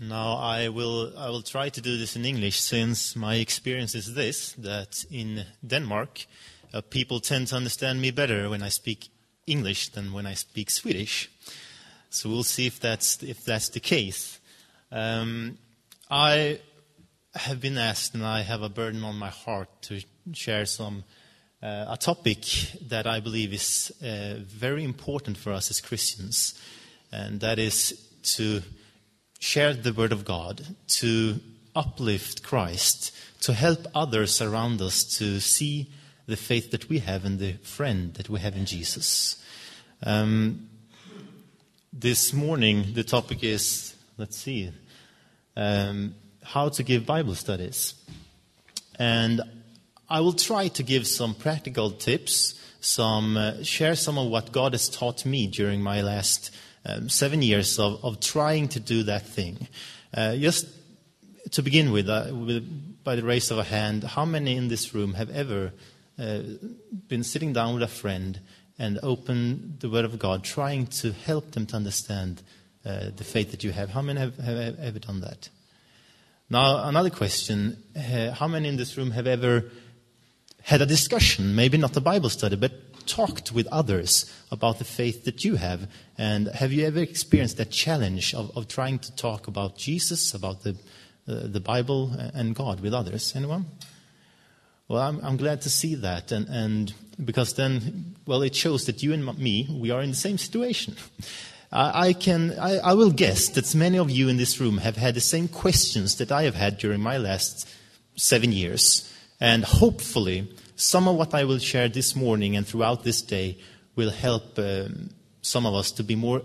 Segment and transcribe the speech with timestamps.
[0.00, 4.14] Now I will I will try to do this in English since my experience is
[4.14, 6.26] this that in Denmark
[6.72, 9.08] uh, people tend to understand me better when I speak
[9.46, 11.30] English than when I speak Swedish.
[12.10, 14.40] So we'll see if that's if that's the case.
[14.90, 15.58] Um,
[16.10, 16.60] I
[17.34, 20.00] have been asked and I have a burden on my heart to
[20.32, 21.04] share some
[21.62, 22.44] uh, a topic
[22.88, 26.54] that I believe is uh, very important for us as Christians,
[27.12, 28.62] and that is to
[29.44, 31.38] share the Word of God, to
[31.76, 35.90] uplift Christ, to help others around us to see
[36.26, 39.36] the faith that we have and the friend that we have in Jesus.
[40.02, 40.70] Um,
[41.92, 44.72] this morning, the topic is let's see,
[45.58, 47.94] um, how to give Bible studies.
[48.98, 49.42] And
[50.08, 54.72] I will try to give some practical tips, some uh, share some of what God
[54.72, 56.50] has taught me during my last
[56.86, 59.68] um, seven years of, of trying to do that thing.
[60.12, 60.66] Uh, just
[61.52, 64.94] to begin with, uh, with, by the raise of a hand, how many in this
[64.94, 65.72] room have ever
[66.18, 66.40] uh,
[67.08, 68.40] been sitting down with a friend
[68.78, 72.42] and opened the Word of God, trying to help them to understand
[72.84, 73.90] uh, the faith that you have?
[73.90, 75.48] How many have, have, have ever done that?
[76.50, 79.70] Now, another question uh, how many in this room have ever
[80.62, 82.72] had a discussion, maybe not a Bible study, but
[83.06, 85.88] talked with others about the faith that you have?
[86.16, 90.62] And have you ever experienced that challenge of, of trying to talk about Jesus, about
[90.62, 90.76] the,
[91.28, 93.34] uh, the Bible and God with others?
[93.34, 93.66] Anyone?
[94.88, 96.30] Well, I'm, I'm glad to see that.
[96.30, 100.16] And, and because then, well, it shows that you and me, we are in the
[100.16, 100.96] same situation.
[101.76, 105.14] I, can, I, I will guess that many of you in this room have had
[105.16, 107.68] the same questions that I have had during my last
[108.14, 109.12] seven years.
[109.40, 113.58] And hopefully, some of what I will share this morning and throughout this day
[113.96, 115.10] will help um,
[115.42, 116.42] some of us to be more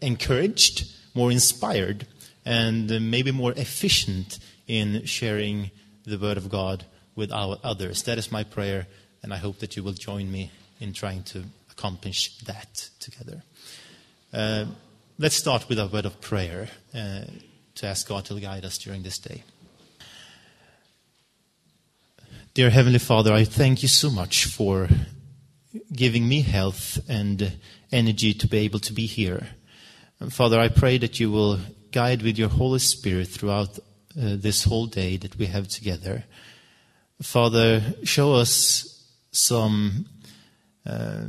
[0.00, 2.06] encouraged, more inspired,
[2.44, 5.70] and uh, maybe more efficient in sharing
[6.04, 8.04] the Word of God with our others.
[8.04, 8.86] That is my prayer,
[9.22, 10.50] and I hope that you will join me
[10.80, 13.42] in trying to accomplish that together.
[14.32, 14.66] Uh,
[15.18, 17.22] let's start with a word of prayer uh,
[17.74, 19.42] to ask God to guide us during this day.
[22.56, 24.88] Dear Heavenly Father, I thank you so much for
[25.92, 27.52] giving me health and
[27.92, 29.48] energy to be able to be here.
[30.20, 31.58] And Father, I pray that you will
[31.92, 33.82] guide with your Holy Spirit throughout uh,
[34.38, 36.24] this whole day that we have together.
[37.20, 40.06] Father, show us some
[40.86, 41.26] uh,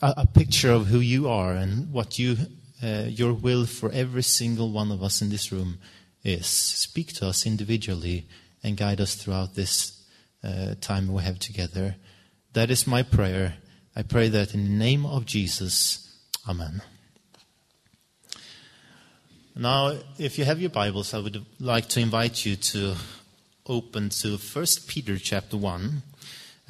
[0.00, 2.36] a, picture of who you are and what you
[2.80, 5.78] uh, your will for every single one of us in this room
[6.22, 6.46] is.
[6.46, 8.28] Speak to us individually
[8.62, 9.97] and guide us throughout this
[10.42, 11.96] uh, time we have together.
[12.52, 13.54] That is my prayer.
[13.94, 16.16] I pray that in the name of Jesus.
[16.48, 16.82] Amen.
[19.56, 22.94] Now, if you have your Bibles, I would like to invite you to
[23.66, 26.02] open to 1 Peter chapter 1.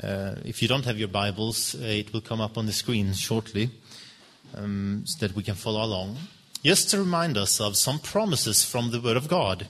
[0.02, 3.12] Uh, if you don't have your Bibles, uh, it will come up on the screen
[3.12, 3.70] shortly
[4.54, 6.16] um, so that we can follow along.
[6.64, 9.68] Just to remind us of some promises from the Word of God.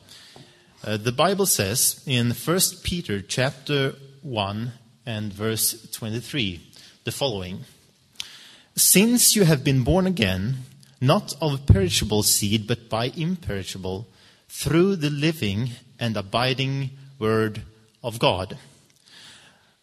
[0.85, 4.73] Uh, the Bible says in 1 Peter chapter 1
[5.05, 6.61] and verse 23
[7.03, 7.65] the following
[8.77, 10.59] Since you have been born again,
[11.01, 14.07] not of perishable seed, but by imperishable,
[14.49, 17.63] through the living and abiding Word
[18.05, 18.57] of God.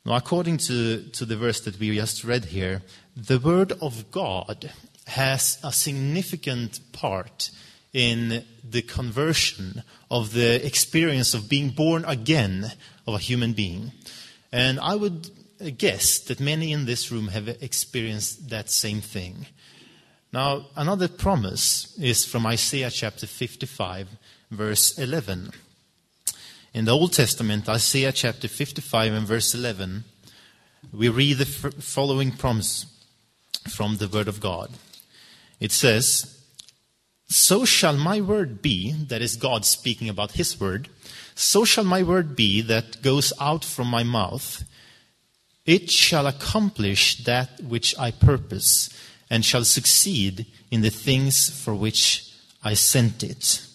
[0.06, 2.84] Now, according to, to the verse that we just read here,
[3.18, 4.72] the Word of God
[5.08, 7.52] has a significant part
[7.96, 12.70] in the conversion of the experience of being born again
[13.08, 13.94] of a human being.
[14.52, 15.30] And I would
[15.78, 19.46] guess that many in this room have experienced that same thing.
[20.34, 24.10] Now, another promise is from Isaiah chapter 55,
[24.52, 25.52] verse 11.
[26.74, 30.04] In the Old Testament, Isaiah chapter 55 and verse 11,
[30.92, 32.88] we read the following promise
[33.70, 34.72] from the Word of God.
[35.62, 36.35] It says,
[37.28, 40.90] so shall my word be, that is God speaking about his word,
[41.34, 44.64] so shall my word be that goes out from my mouth.
[45.66, 48.90] It shall accomplish that which I purpose,
[49.30, 52.32] and shall succeed in the things for which
[52.64, 53.66] I sent it.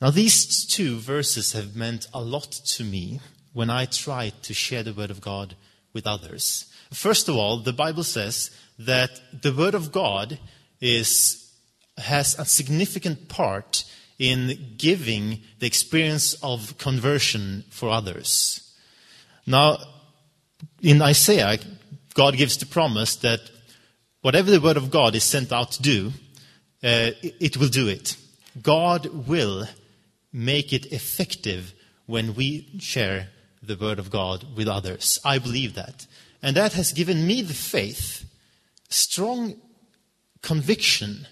[0.00, 3.20] Now, these two verses have meant a lot to me
[3.52, 5.56] when I tried to share the Word of God
[5.92, 6.72] with others.
[6.92, 10.38] First of all, the Bible says that the Word of God
[10.80, 11.39] is
[12.00, 13.84] has a significant part
[14.18, 18.74] in giving the experience of conversion for others.
[19.46, 19.78] Now,
[20.82, 21.58] in Isaiah,
[22.14, 23.40] God gives the promise that
[24.20, 26.12] whatever the word of God is sent out to do,
[26.82, 28.16] uh, it, it will do it.
[28.60, 29.66] God will
[30.32, 31.72] make it effective
[32.06, 33.28] when we share
[33.62, 35.18] the Word of God with others.
[35.24, 36.06] I believe that.
[36.42, 38.24] And that has given me the faith,
[38.88, 39.54] strong
[40.42, 41.26] conviction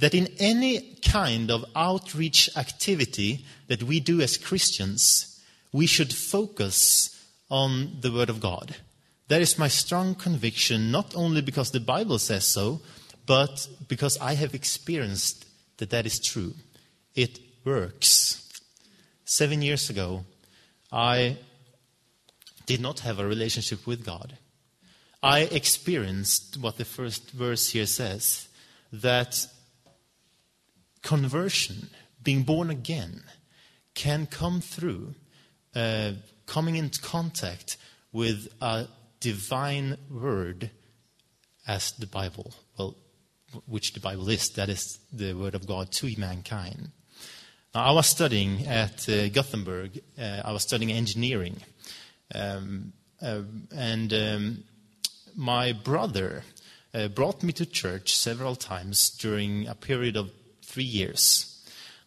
[0.00, 5.40] that in any kind of outreach activity that we do as Christians,
[5.72, 7.16] we should focus
[7.50, 8.76] on the Word of God.
[9.28, 12.80] That is my strong conviction, not only because the Bible says so,
[13.26, 16.54] but because I have experienced that that is true.
[17.14, 18.48] It works.
[19.24, 20.24] Seven years ago,
[20.90, 21.36] I
[22.66, 24.36] did not have a relationship with God.
[25.22, 28.48] I experienced what the first verse here says
[28.92, 29.46] that
[31.02, 31.90] conversion,
[32.22, 33.22] being born again,
[33.94, 35.14] can come through
[35.74, 36.12] uh,
[36.46, 37.76] coming into contact
[38.12, 38.86] with a
[39.20, 40.70] divine word
[41.66, 42.96] as the Bible, well,
[43.66, 46.90] which the Bible is, that is the word of God to mankind.
[47.74, 51.58] Now, I was studying at uh, Gothenburg, uh, I was studying engineering.
[52.34, 52.92] Um,
[53.22, 53.42] uh,
[53.74, 54.64] and um,
[55.36, 56.42] my brother
[56.92, 60.30] uh, brought me to church several times during a period of
[60.70, 61.46] three years.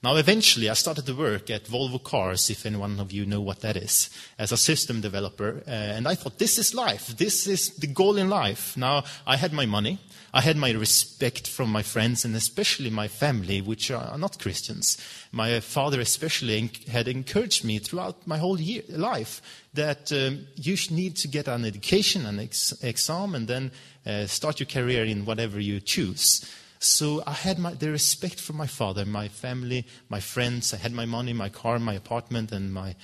[0.03, 3.39] Now, eventually, I started to work at Volvo Cars, if any one of you know
[3.39, 5.63] what that is, as a system developer.
[5.65, 7.07] Uh, and I thought, this is life.
[7.17, 8.75] This is the goal in life.
[8.75, 9.99] Now, I had my money.
[10.33, 14.97] I had my respect from my friends and especially my family, which are not Christians.
[15.31, 19.41] My father, especially, had encouraged me throughout my whole year, life
[19.73, 23.71] that um, you need to get an education, an ex- exam, and then
[24.05, 26.43] uh, start your career in whatever you choose.
[26.83, 30.73] So I had my, the respect for my father, my family, my friends.
[30.73, 32.95] I had my money, my car, my apartment, and my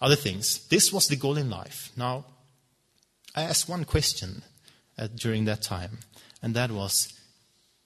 [0.00, 0.66] other things.
[0.66, 1.92] This was the goal in life.
[1.96, 2.24] Now,
[3.36, 4.42] I asked one question
[4.98, 5.98] uh, during that time,
[6.42, 7.12] and that was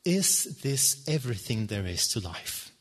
[0.04, 2.72] Is this everything there is to life?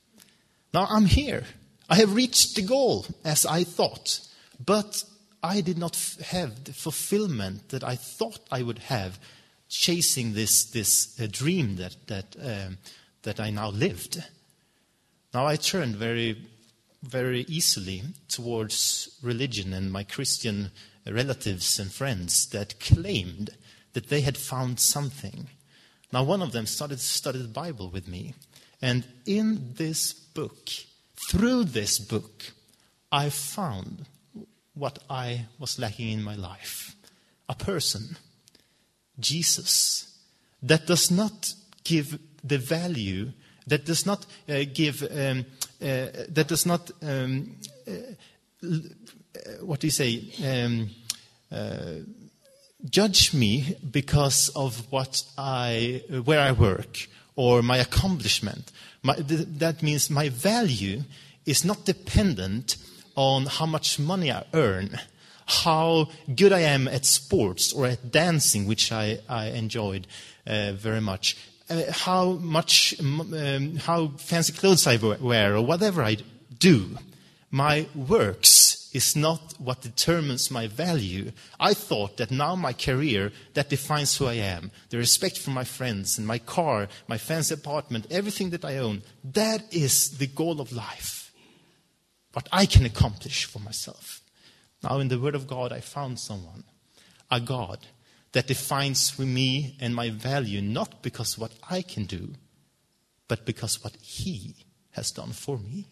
[0.74, 1.44] Now I'm here.
[1.89, 4.21] I have reached the goal as I thought,
[4.65, 5.04] but
[5.44, 9.19] I did not f- have the fulfillment that I thought I would have
[9.73, 12.77] chasing this, this uh, dream that, that, um,
[13.23, 14.23] that I now lived.
[15.33, 16.37] Now I turned very,
[17.01, 20.71] very easily towards religion and my Christian
[21.07, 23.51] relatives and friends that claimed
[23.93, 25.47] that they had found something.
[26.11, 28.33] Now, one of them started to study the Bible with me.
[28.81, 30.69] And in this book,
[31.29, 32.43] through this book,
[33.11, 34.05] I found
[34.73, 36.95] what I was lacking in my life
[37.49, 38.15] a person
[39.19, 40.18] Jesus
[40.62, 43.31] that does not give the value,
[43.68, 45.45] that does not uh, give, um,
[45.81, 47.56] uh, that does not, um,
[47.88, 48.69] uh,
[49.62, 50.89] what do you say, um,
[51.51, 52.00] uh,
[52.89, 58.71] judge me because of what I, where I work or my accomplishment.
[59.01, 61.04] My, th- that means my value
[61.45, 62.77] is not dependent
[63.15, 65.00] on how much money I earn
[65.45, 70.07] how good I am at sports or at dancing, which I, I enjoyed
[70.45, 71.37] uh, very much,
[71.69, 76.17] uh, how much, um, how fancy clothes I wear, or whatever I
[76.57, 76.97] do.
[77.51, 81.31] My works is not what determines my value.
[81.59, 84.71] I thought that now my career, that defines who I am.
[84.89, 89.01] The respect for my friends and my car, my fancy apartment, everything that I own,
[89.23, 91.31] that is the goal of life.
[92.33, 94.23] What I can accomplish for myself.
[94.83, 96.65] Now, in the Word of God, I found someone,
[97.31, 97.79] a God
[98.33, 102.33] that defines me and my value not because what I can do,
[103.27, 104.55] but because what He
[104.91, 105.87] has done for me.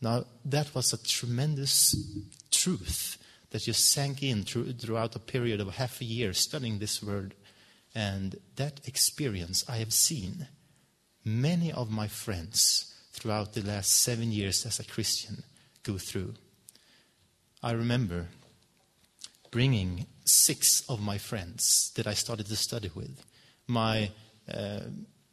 [0.00, 1.94] Now, that was a tremendous
[2.50, 3.18] truth
[3.50, 7.34] that just sank in through, throughout a period of half a year studying this word.
[7.94, 10.48] And that experience I have seen
[11.24, 15.44] many of my friends throughout the last seven years as a Christian
[15.82, 16.34] go through.
[17.62, 18.26] I remember
[19.50, 23.24] bringing six of my friends that I started to study with,
[23.66, 24.10] my,
[24.52, 24.80] uh,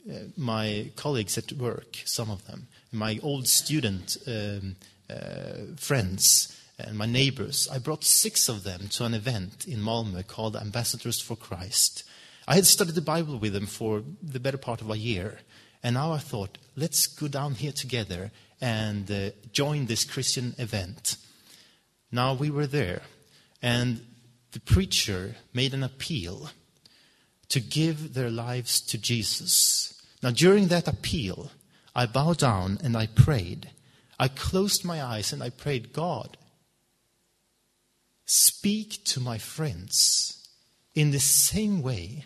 [0.10, 4.75] uh, my colleagues at work, some of them, my old student um,
[5.10, 7.68] uh, friends, and my neighbors.
[7.72, 12.03] I brought six of them to an event in Malmö called Ambassadors for Christ.
[12.48, 15.39] I had studied the Bible with them for the better part of a year.
[15.84, 21.18] And now I thought, let's go down here together and uh, join this Christian event.
[22.13, 23.01] Now we were there,
[23.60, 24.05] and
[24.51, 26.51] the preacher made an appeal
[27.50, 30.00] to give their lives to Jesus.
[30.22, 31.50] Now, during that appeal,
[31.96, 33.72] I bowed down and I prayed.
[34.20, 36.38] I closed my eyes and I prayed, God,
[38.27, 40.48] speak to my friends
[40.93, 42.25] in the same way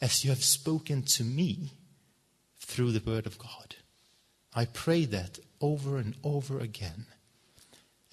[0.00, 1.72] as you have spoken to me
[2.60, 3.74] through the Word of God.
[4.54, 7.06] I prayed that over and over again.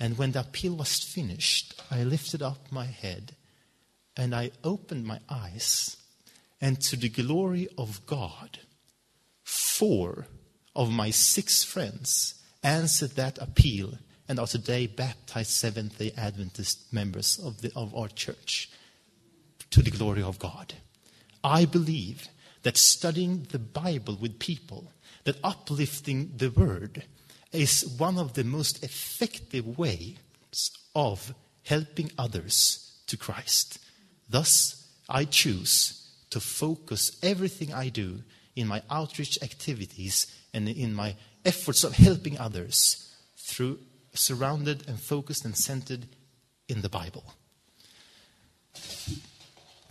[0.01, 3.35] And when the appeal was finished, I lifted up my head
[4.17, 5.95] and I opened my eyes,
[6.59, 8.57] and to the glory of God,
[9.43, 10.25] four
[10.75, 17.37] of my six friends answered that appeal and are today baptized Seventh day Adventist members
[17.37, 18.71] of, the, of our church
[19.69, 20.73] to the glory of God.
[21.43, 22.27] I believe
[22.63, 24.91] that studying the Bible with people,
[25.25, 27.03] that uplifting the Word,
[27.51, 30.17] is one of the most effective ways
[30.95, 33.79] of helping others to Christ.
[34.29, 38.23] Thus, I choose to focus everything I do
[38.55, 41.15] in my outreach activities and in my
[41.45, 43.79] efforts of helping others through
[44.13, 46.05] surrounded and focused and centered
[46.67, 47.23] in the Bible.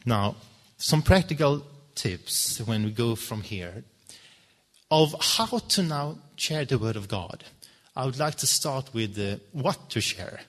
[0.04, 0.36] Now,
[0.78, 1.64] some practical
[1.94, 3.84] tips when we go from here
[4.90, 7.44] of how to now share the Word of God.
[7.94, 10.40] I would like to start with uh, what to share.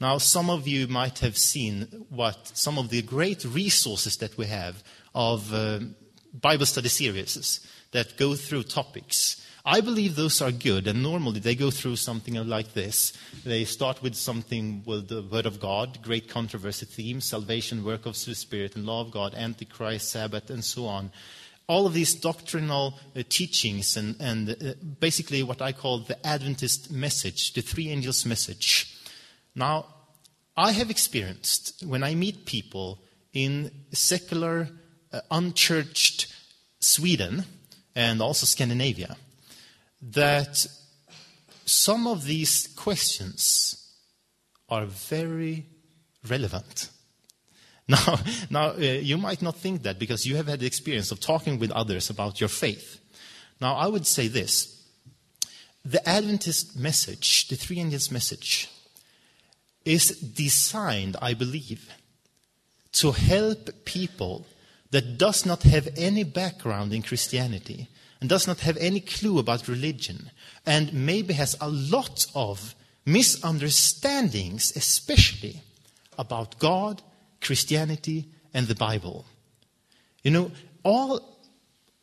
[0.00, 4.46] Now, some of you might have seen what some of the great resources that we
[4.46, 4.82] have
[5.14, 5.80] of uh,
[6.32, 7.60] Bible study series
[7.92, 9.40] that go through topics.
[9.66, 13.14] I believe those are good, and normally they go through something like this.
[13.44, 18.22] They start with something with the Word of God, great controversy theme, salvation, work of
[18.22, 21.12] the Spirit, and law of God, Antichrist, Sabbath, and so on.
[21.66, 26.90] All of these doctrinal uh, teachings and, and uh, basically what I call the Adventist
[26.90, 28.98] message, the three angels' message.
[29.54, 29.86] Now,
[30.56, 33.00] I have experienced when I meet people
[33.32, 34.68] in secular,
[35.12, 36.32] uh, unchurched
[36.80, 37.44] Sweden
[37.94, 39.16] and also Scandinavia
[40.02, 40.66] that
[41.64, 43.96] some of these questions
[44.68, 45.66] are very
[46.28, 46.90] relevant.
[47.88, 51.20] Now, now uh, you might not think that because you have had the experience of
[51.20, 52.98] talking with others about your faith.
[53.60, 54.74] Now, I would say this
[55.84, 58.70] the Adventist message, the Three Angels message,
[59.84, 61.90] is designed, I believe,
[62.92, 64.46] to help people
[64.90, 67.88] that does not have any background in Christianity
[68.20, 70.30] and does not have any clue about religion
[70.64, 72.74] and maybe has a lot of
[73.04, 75.60] misunderstandings, especially
[76.16, 77.02] about God,
[77.44, 79.24] Christianity, and the Bible.
[80.22, 80.50] You know,
[80.82, 81.20] all,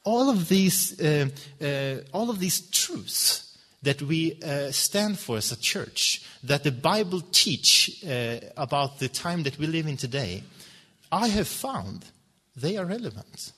[0.04, 1.30] all, of, these, uh,
[1.62, 6.72] uh, all of these truths that we uh, stand for as a church, that the
[6.72, 10.44] Bible teach uh, about the time that we live in today,
[11.12, 12.06] I have found
[12.56, 13.54] they are relevant.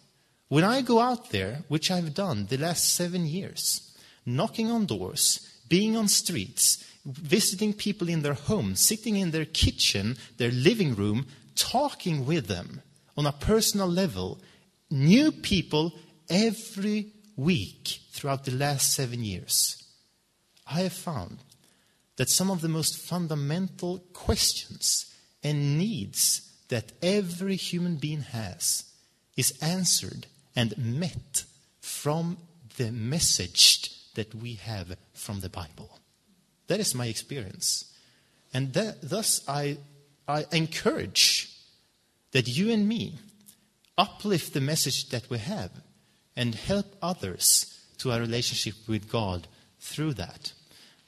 [0.48, 5.50] When I go out there, which I've done the last seven years, knocking on doors,
[5.68, 11.25] being on streets, visiting people in their homes, sitting in their kitchen, their living room,
[11.56, 12.82] talking with them
[13.18, 14.40] on a personal level,
[14.90, 15.94] new people
[16.30, 19.84] every week throughout the last seven years,
[20.68, 21.40] I have found
[22.18, 28.86] that some of the most fundamental questions and needs that every human being has
[29.36, 31.44] is answered and met
[31.82, 32.38] from
[32.78, 36.00] the message that we have from the Bible.
[36.68, 37.92] That is my experience.
[38.54, 39.78] And that, thus, I,
[40.27, 41.50] I encourage
[42.32, 43.15] that you and me
[43.98, 45.72] uplift the message that we have
[46.36, 49.48] and help others to our relationship with God
[49.80, 50.53] through that.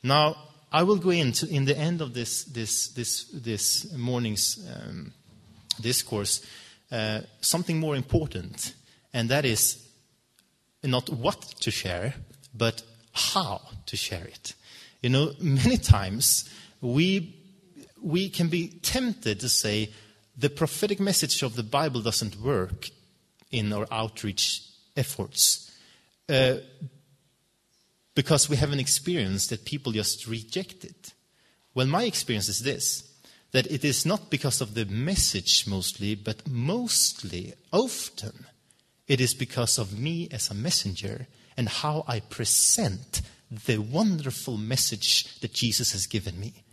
[0.03, 0.35] Now,
[0.71, 5.13] I will go into, in the end of this, this, this, this morning's um,
[5.81, 6.45] discourse,
[6.91, 8.75] uh, something more important
[9.15, 9.81] and that is
[10.83, 12.15] not what to share,
[12.53, 14.53] but how to share it.
[15.01, 16.49] You know, many times
[16.81, 17.33] we,
[18.05, 19.91] we can be tempted to say
[20.37, 22.89] the prophetic message of the Bible doesn't work
[23.49, 24.61] in our outreach
[24.95, 25.71] efforts
[26.29, 26.57] uh,
[28.13, 31.13] because we have an experience that people just reject it.
[31.73, 33.11] Well, my experience is this
[33.53, 38.45] that it is not because of the message mostly, but mostly, often,
[39.07, 45.39] it is because of me as a messenger and how I present the wonderful message
[45.39, 46.64] that Jesus has given me.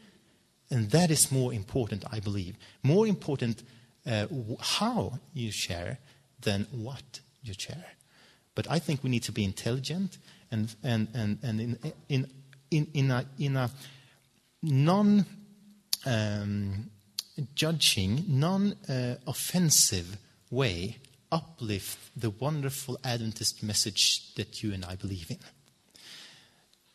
[0.73, 2.57] And that is more important, I believe.
[2.83, 3.62] More important
[4.07, 4.26] uh,
[4.59, 5.99] how you share
[6.41, 7.85] than what you share.
[8.55, 10.17] But I think we need to be intelligent
[10.50, 12.31] and, and, and, and in, in,
[12.71, 13.71] in, in a, in a
[14.62, 15.26] non
[16.07, 16.91] um,
[17.55, 20.17] judging, non uh, offensive
[20.50, 20.97] way
[21.31, 25.38] uplift the wonderful Adventist message that you and I believe in.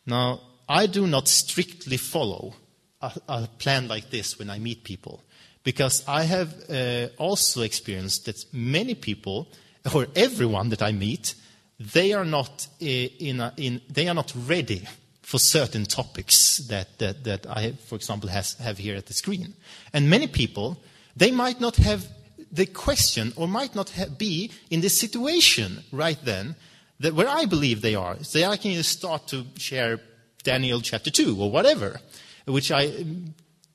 [0.04, 2.54] Now, I do not strictly follow
[3.00, 5.22] a, a plan like this when I meet people,
[5.64, 9.48] because I have uh, also experienced that many people,
[9.94, 11.34] or everyone that I meet,
[11.78, 14.86] they are not, uh, in a, in, they are not ready
[15.22, 19.54] for certain topics that, that, that I, for example, has, have here at the screen.
[19.92, 20.80] And many people,
[21.16, 22.06] they might not have
[22.50, 26.56] the question or might not be in the situation right then
[27.00, 28.16] that where I believe they are.
[28.22, 30.00] So I can just start to share
[30.42, 32.00] Daniel chapter 2 or whatever,
[32.48, 33.04] which I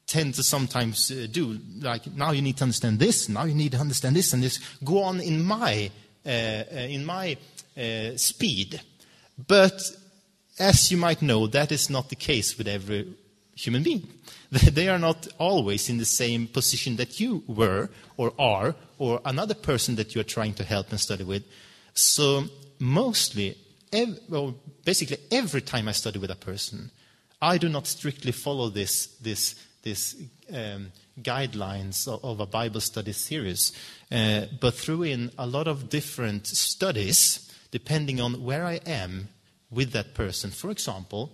[0.08, 1.60] tend to sometimes uh, do.
[1.80, 4.60] Like, now you need to understand this, now you need to understand this, and this.
[4.84, 5.90] Go on in my,
[6.26, 7.38] uh, uh, in my
[7.78, 8.82] uh, speed.
[9.48, 9.82] But
[10.60, 13.08] as you might know, that is not the case with every
[13.56, 14.08] human being.
[14.52, 19.56] They are not always in the same position that you were or are, or another
[19.56, 21.44] person that you are trying to help and study with.
[21.96, 22.46] So,
[22.80, 23.58] mostly,
[23.92, 26.92] ev- well, basically, every time I study with a person,
[27.44, 30.16] I do not strictly follow this, this, this
[30.54, 33.74] um, guidelines of, a Bible study series,
[34.10, 39.28] uh, but throw in a lot of different studies depending on where I am
[39.70, 40.52] with that person.
[40.52, 41.34] For example,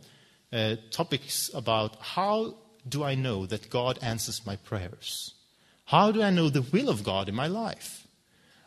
[0.51, 2.55] uh, topics about how
[2.87, 5.35] do I know that God answers my prayers?
[5.85, 8.07] How do I know the will of God in my life?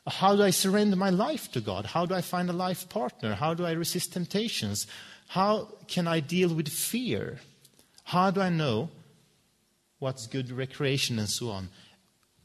[0.07, 1.87] How do I surrender my life to God?
[1.87, 3.35] How do I find a life partner?
[3.35, 4.87] How do I resist temptations?
[5.33, 7.39] How can I deal with fear?
[8.05, 8.91] How do I know
[9.99, 11.71] what's good recreation and so on?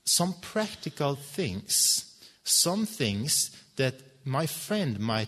[0.06, 5.27] Some practical things, some things that my friend might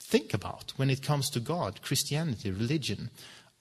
[0.00, 3.10] think about when it comes to God, Christianity, religion.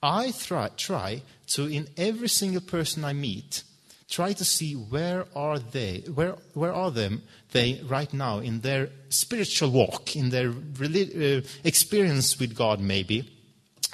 [0.01, 3.63] I try, try to, in every single person I meet,
[4.09, 8.87] try to see where are they, where, where are them they right now in their
[9.13, 13.29] spiritual walk, in their uh, experience with God maybe,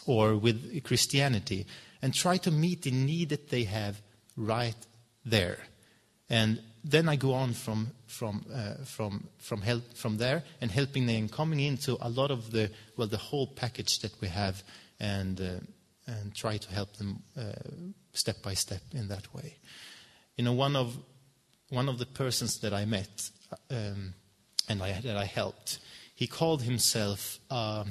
[0.06, 1.66] or with Christianity,
[2.02, 4.02] and try to meet the need that they have
[4.36, 4.76] right
[5.26, 5.60] there.
[6.30, 11.06] And then I go on from, from, uh, from, from, help, from there and helping
[11.06, 14.64] them coming into a lot of the, well, the whole package that we have
[15.00, 15.60] and, uh,
[16.08, 17.52] and try to help them uh,
[18.14, 19.58] step by step in that way.
[20.38, 20.98] You know, one of,
[21.70, 23.30] one of the persons that I met
[23.70, 24.13] um,
[24.69, 25.79] and I, that I helped,
[26.15, 27.84] he called himself uh,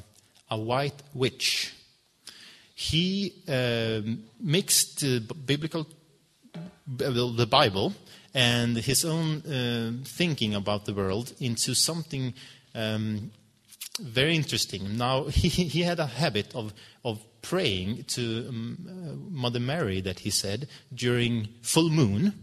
[0.50, 1.74] a white witch.
[2.74, 5.04] He um, mixed
[5.44, 5.86] biblical,
[6.86, 7.92] the Bible
[8.34, 12.34] and his own uh, thinking about the world into something
[12.74, 13.30] um,
[14.00, 14.96] very interesting.
[14.96, 16.72] Now, he, he had a habit of,
[17.04, 22.34] of praying to um, uh, Mother Mary, that he said, during full moon,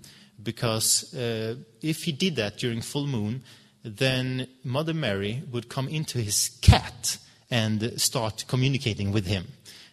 [0.42, 3.44] because uh, if he did that during full moon,
[3.86, 7.18] then Mother Mary would come into his cat
[7.52, 9.48] and start communicating with him.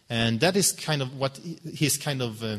[0.09, 1.39] And that is kind of what
[1.73, 2.57] his kind of uh,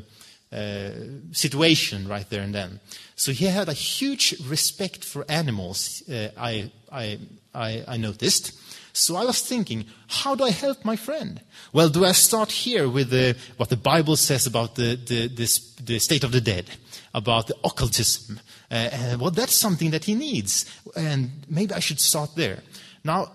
[0.52, 0.90] uh,
[1.32, 2.80] situation right there and then.
[3.16, 7.18] So he had a huge respect for animals, uh, I, I,
[7.52, 8.52] I, I noticed.
[8.92, 11.40] So I was thinking, how do I help my friend?
[11.72, 15.74] Well, do I start here with the, what the Bible says about the, the, this,
[15.74, 16.70] the state of the dead,
[17.12, 18.38] about the occultism?
[18.74, 22.58] Uh, well, that's something that he needs, and maybe I should start there.
[23.04, 23.30] Now,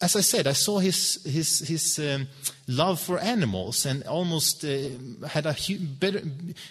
[0.00, 2.28] as I said, I saw his, his, his um,
[2.68, 4.88] love for animals and almost uh,
[5.26, 6.22] had a hu- better,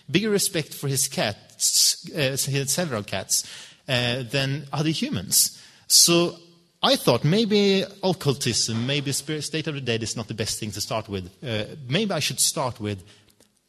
[0.10, 3.44] bigger respect for his cats, uh, he had several cats,
[3.88, 5.62] uh, than other humans.
[5.88, 6.36] So
[6.82, 10.72] I thought maybe occultism, maybe spirit state of the dead is not the best thing
[10.72, 11.30] to start with.
[11.44, 13.04] Uh, maybe I should start with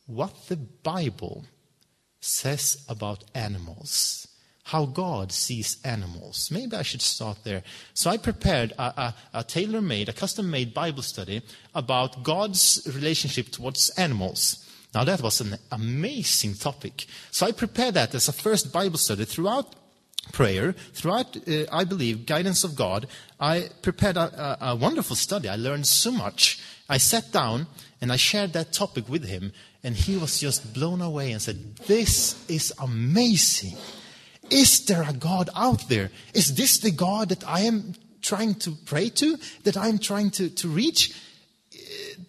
[0.06, 1.44] what the Bible
[2.20, 4.28] says about animals
[4.68, 6.50] how God sees animals.
[6.50, 7.62] Maybe I should start there.
[7.94, 11.40] So I prepared a, a, a tailor made, a custom made Bible study
[11.74, 14.68] about God's relationship towards animals.
[14.94, 17.06] Now, that was an amazing topic.
[17.30, 19.74] So I prepared that as a first Bible study throughout
[20.32, 23.06] prayer, throughout, uh, I believe, guidance of God.
[23.40, 25.48] I prepared a, a, a wonderful study.
[25.48, 26.60] I learned so much.
[26.88, 27.66] I sat down
[28.00, 31.76] and I shared that topic with him, and he was just blown away and said,
[31.86, 33.76] This is amazing.
[34.50, 36.10] Is there a God out there?
[36.34, 40.48] Is this the God that I am trying to pray to, that I'm trying to,
[40.48, 41.14] to reach?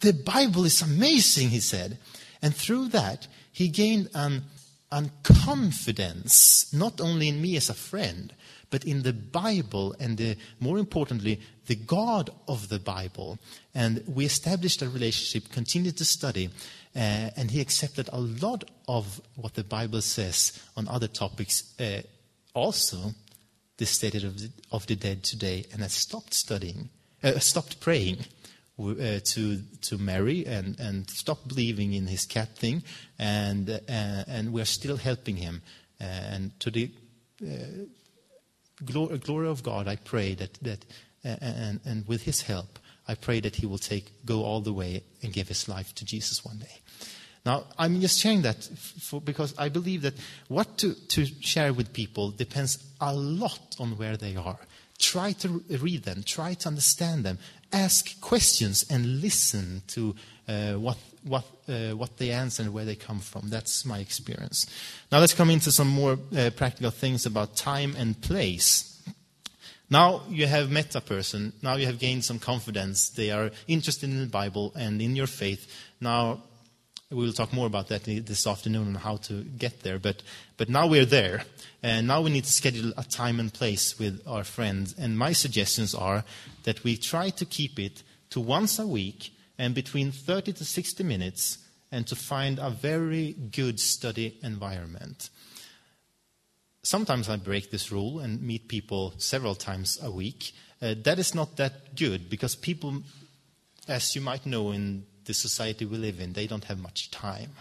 [0.02, 1.98] The Bible is amazing, he said.
[2.42, 4.44] And through that, he gained an,
[4.91, 8.34] an confidence, not only in me as a friend,
[8.69, 13.39] but in the Bible and the, more importantly, the God of the Bible.
[13.73, 16.49] And we established a relationship, continued to study,
[16.95, 22.02] uh, and he accepted a lot of what the Bible says on other topics, uh,
[22.54, 23.13] also
[23.78, 26.89] the state of the, of the dead today, and I stopped studying,
[27.23, 28.25] uh, stopped praying
[28.80, 32.84] uh, to to Mary, and and stopped believing in his cat thing,
[33.18, 35.62] and uh, and we're still helping him.
[36.00, 36.89] and to the
[38.86, 40.86] glory, glory of God, I pray that that
[41.24, 45.04] and and with His help, I pray that he will take, go all the way
[45.24, 46.78] and give his life to Jesus one day.
[47.44, 50.13] Now, I'm just sharing that for, because I believe that
[50.48, 54.60] what to, to share with people depends a lot on where they are.
[55.00, 57.39] Try to read them, try to understand them,
[57.72, 60.16] ask questions, and listen to
[60.48, 63.50] uh, what, what, uh, what they answer and where they come from.
[63.50, 64.66] That's my experience.
[65.12, 68.90] Now, let's come into some more uh, practical things about time and place.
[69.90, 71.54] Now you have met a person.
[71.64, 73.10] Now you have gained some confidence.
[73.10, 75.68] They are interested in the Bible and in your faith.
[76.00, 76.44] Now
[77.12, 79.98] we will talk more about that this afternoon on how to get there.
[79.98, 80.22] But,
[80.58, 81.41] but now we're there.
[81.82, 84.93] And now we need to schedule a time and place with our friends.
[84.95, 86.24] And my suggestions are
[86.65, 91.04] that we try to keep it to once a week and between 30 to 60
[91.04, 91.58] minutes
[91.91, 95.32] and to find a very good study environment.
[96.84, 100.54] Sometimes I break this rule and meet people several times a week.
[100.80, 103.02] Uh, that is not that good because people,
[103.88, 107.52] as you might know in the society we live in, they don't have much time.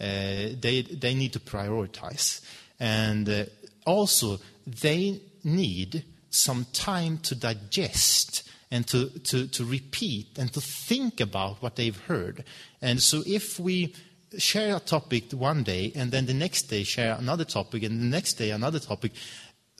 [0.00, 2.40] Uh, they, they need to prioritize.
[2.80, 3.44] And uh,
[3.84, 11.20] also, they need some time to digest and to, to, to repeat and to think
[11.20, 12.44] about what they've heard.
[12.80, 13.94] And so, if we
[14.38, 18.16] share a topic one day and then the next day share another topic and the
[18.16, 19.12] next day another topic,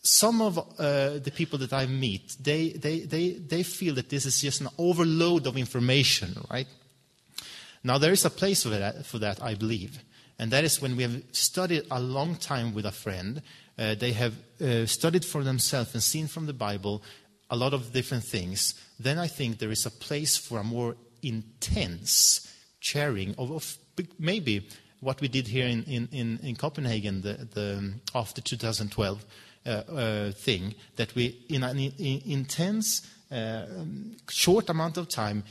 [0.03, 4.27] some of uh, the people that I meet, they, they, they, they feel that this
[4.27, 6.67] is just an overload of information, right?
[7.85, 10.03] Now, there is a place for that, for that, I believe.
[10.39, 13.43] And that is when we have studied a long time with a friend.
[13.79, 17.03] Uh, they have uh, studied for themselves and seen from the Bible
[17.51, 18.75] a lot of different things.
[19.01, 23.79] Then I think there is a place for a more intense sharing of, of
[24.19, 24.69] maybe
[25.01, 29.25] what we did here in, in, in, in Copenhagen the, the, after 2012
[29.67, 33.67] uh, uh, thing, that we, in an in, intense, uh,
[34.29, 35.45] short amount of time,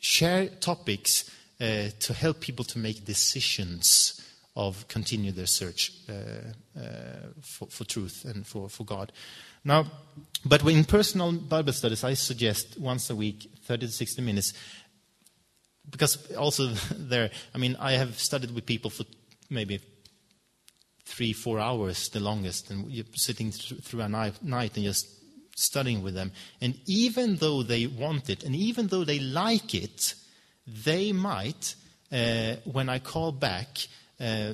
[0.00, 4.20] share topics uh, to help people to make decisions
[4.56, 6.12] of continue their search uh,
[6.78, 6.82] uh,
[7.40, 9.12] for, for, truth and for, for God.
[9.64, 9.86] Now,
[10.44, 14.52] but in personal Bible studies, I suggest once a week, 30 to 60 minutes,
[15.88, 19.04] because also there, I mean, I have studied with people for
[19.48, 19.80] maybe
[21.04, 25.06] three, four hours, the longest, and you're sitting through a night and just
[25.56, 26.32] studying with them.
[26.60, 30.14] And even though they want it, and even though they like it,
[30.84, 31.74] they might,
[32.12, 33.68] uh, when I call back,
[34.20, 34.52] uh,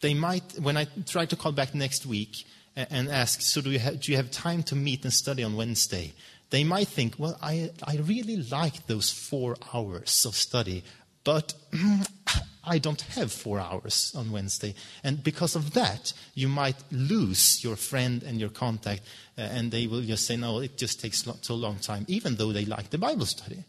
[0.00, 2.44] they might, when I try to call back next week
[2.76, 5.56] and ask, so do you, have, do you have time to meet and study on
[5.56, 6.12] Wednesday?
[6.50, 10.84] They might think, well, I, I really like those four hours of study,
[11.24, 11.54] but
[12.64, 14.74] I don't have four hours on Wednesday.
[15.02, 19.02] And because of that, you might lose your friend and your contact,
[19.36, 22.52] uh, and they will just say, no, it just takes so long time, even though
[22.52, 23.64] they like the Bible study.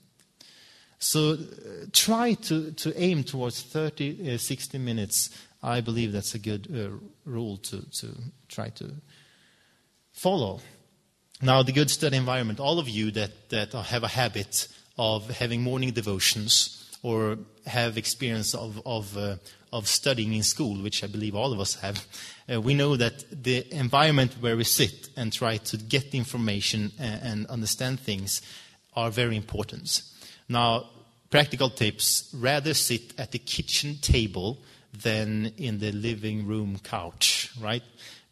[0.99, 5.29] So uh, try to, to aim towards 30, uh, 60 minutes.
[5.63, 8.15] I believe that's a good uh, rule to, to
[8.49, 8.91] try to
[10.12, 10.59] follow.
[11.41, 15.62] Now, the good study environment, all of you that, that have a habit of having
[15.62, 19.38] morning devotions or have experience of, of, uh,
[19.71, 22.05] of studying in school, which I believe all of us have,
[22.51, 27.21] uh, we know that the environment where we sit and try to get information and,
[27.23, 28.41] and understand things
[28.95, 30.01] are very important.
[30.49, 30.88] Now,
[31.29, 34.57] practical tips rather sit at the kitchen table
[34.91, 37.83] than in the living room couch, right?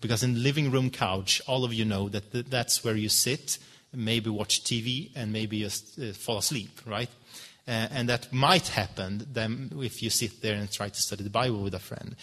[0.01, 3.60] Because in the living room couch, all of you know that that's where you sit,
[3.93, 7.10] maybe watch TV, and maybe just uh, fall asleep, right?
[7.67, 11.30] Uh, and that might happen then if you sit there and try to study the
[11.30, 12.15] Bible with a friend.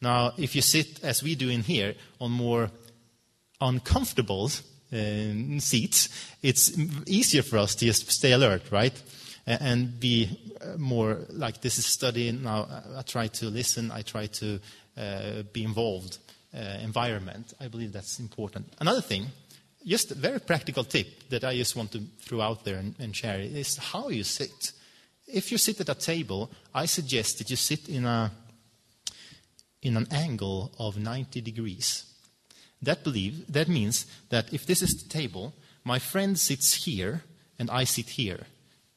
[0.00, 2.70] Now, if you sit, as we do in here, on more
[3.60, 4.50] uncomfortable
[4.92, 6.08] uh, seats,
[6.42, 9.00] it's easier for us to just stay alert, right?
[9.46, 14.26] And be uh, more like this is studying now i try to listen i try
[14.26, 14.60] to
[14.96, 16.18] uh, be involved
[16.54, 17.54] uh, environment.
[17.60, 18.74] I believe that's important.
[18.78, 19.28] Another thing
[19.84, 23.16] just a very practical tip that i just want to throw out there and, and
[23.16, 24.72] share is how you sit.
[25.26, 28.30] If you sit at a table i suggest that you sit in a
[29.80, 32.04] in an angle of 90 degrees.
[32.80, 37.24] That believe that means that if this is the table my friend sits here
[37.58, 38.46] and i sit here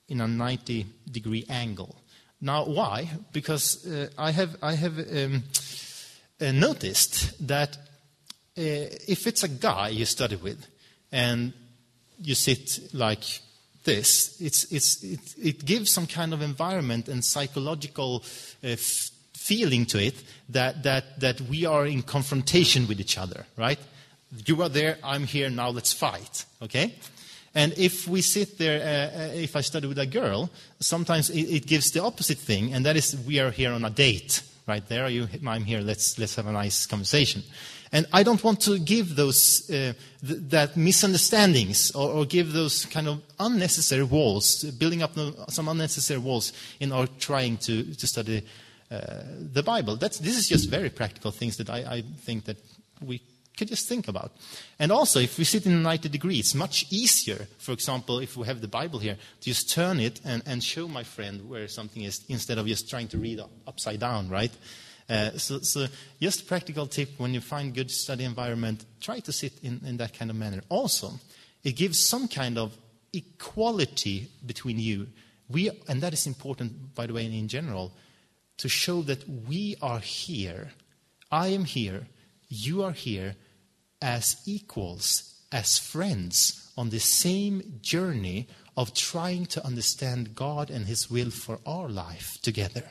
[0.07, 1.95] in a 90 degree angle.
[2.41, 3.09] Now, why?
[3.31, 5.43] Because uh, I have, I have um,
[6.39, 7.77] uh, noticed that
[8.57, 10.65] uh, if it's a guy you study with
[11.11, 11.53] and
[12.19, 13.23] you sit like
[13.83, 18.23] this, it's, it's, it, it gives some kind of environment and psychological
[18.63, 20.15] uh, f- feeling to it
[20.49, 23.79] that, that, that we are in confrontation with each other, right?
[24.45, 26.95] You are there, I'm here, now let's fight, okay?
[27.55, 30.49] And if we sit there, uh, uh, if I study with a girl,
[30.81, 33.89] sometimes it, it, gives the opposite thing, and that is we are here on a
[33.89, 34.85] date, right?
[34.85, 35.79] There you, I'm here.
[35.79, 37.43] Let's let's have a nice conversation.
[37.93, 39.93] And I don't want to give those uh,
[40.27, 45.11] th- that misunderstandings or, or, give those kind of unnecessary walls, building up
[45.49, 48.43] some unnecessary walls in our trying to to study
[48.91, 49.95] uh, the Bible.
[49.95, 52.57] That's, this is just very practical things that I, I think that
[53.01, 53.21] we
[53.55, 54.31] could just think about.
[54.79, 58.45] And also, if we sit in 90 degrees, it's much easier, for example, if we
[58.47, 62.03] have the Bible here, to just turn it and, and show my friend where something
[62.03, 64.51] is instead of just trying to read upside down, right?
[65.07, 65.85] Uh, so, so,
[66.19, 69.97] just a practical tip when you find good study environment, try to sit in, in
[69.97, 70.61] that kind of manner.
[70.69, 71.11] Also,
[71.63, 72.75] it gives some kind of
[73.13, 75.07] equality between you.
[75.47, 77.93] We, and that is important, by the way, in general
[78.57, 80.71] to show that we are here.
[81.31, 82.07] I am here,
[82.47, 83.35] you are here
[84.05, 91.09] as equals, as friends on the same journey of trying to understand God and His
[91.09, 92.83] will for our life together.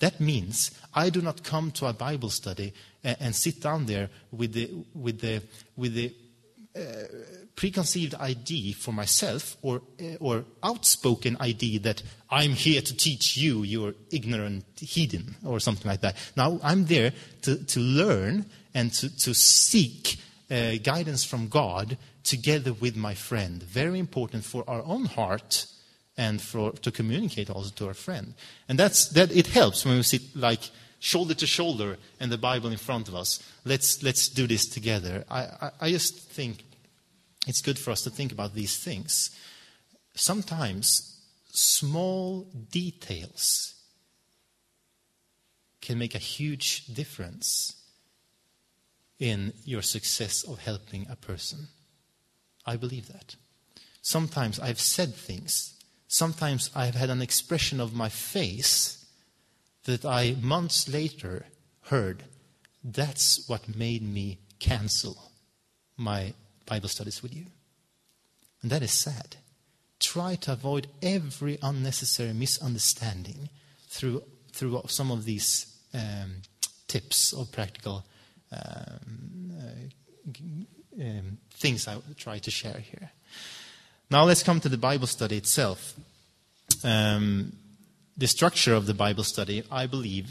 [0.00, 4.10] That means I do not come to a Bible study and, and sit down there
[4.30, 5.40] with the, with the,
[5.76, 6.14] with the
[6.76, 7.04] uh,
[7.56, 13.62] preconceived idea for myself or, uh, or outspoken idea that I'm here to teach you,
[13.62, 16.16] you're ignorant heathen, or something like that.
[16.36, 20.18] Now, I'm there to, to learn and to, to seek
[20.50, 23.62] uh, guidance from God together with my friend.
[23.62, 25.66] Very important for our own heart
[26.16, 28.34] and for, to communicate also to our friend.
[28.68, 32.70] And that's, that it helps when we sit like shoulder to shoulder and the Bible
[32.70, 33.42] in front of us.
[33.64, 35.24] Let's, let's do this together.
[35.30, 36.64] I, I, I just think
[37.46, 39.30] it's good for us to think about these things.
[40.14, 41.20] Sometimes
[41.52, 43.74] small details
[45.80, 47.83] can make a huge difference
[49.18, 51.68] in your success of helping a person.
[52.66, 53.36] I believe that.
[54.02, 55.74] Sometimes I've said things.
[56.08, 59.04] Sometimes I've had an expression of my face
[59.84, 61.46] that I months later
[61.82, 62.24] heard.
[62.82, 65.16] That's what made me cancel
[65.96, 66.34] my
[66.66, 67.46] Bible studies with you.
[68.62, 69.36] And that is sad.
[70.00, 73.48] Try to avoid every unnecessary misunderstanding
[73.88, 74.22] through,
[74.52, 76.42] through some of these um,
[76.88, 78.04] tips of practical
[78.54, 83.10] um, uh, um, things I try to share here.
[84.10, 85.94] Now let's come to the Bible study itself.
[86.82, 87.52] Um,
[88.16, 90.30] the structure of the Bible study, I believe,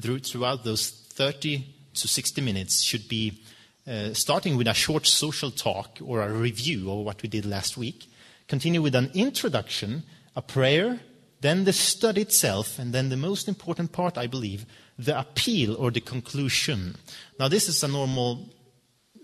[0.00, 3.40] through, throughout those 30 to 60 minutes should be
[3.86, 7.76] uh, starting with a short social talk or a review of what we did last
[7.76, 8.06] week,
[8.48, 10.02] continue with an introduction,
[10.36, 11.00] a prayer,
[11.40, 14.64] then the study itself, and then the most important part, I believe,
[14.98, 16.96] the appeal or the conclusion.
[17.38, 18.48] Now, this is a normal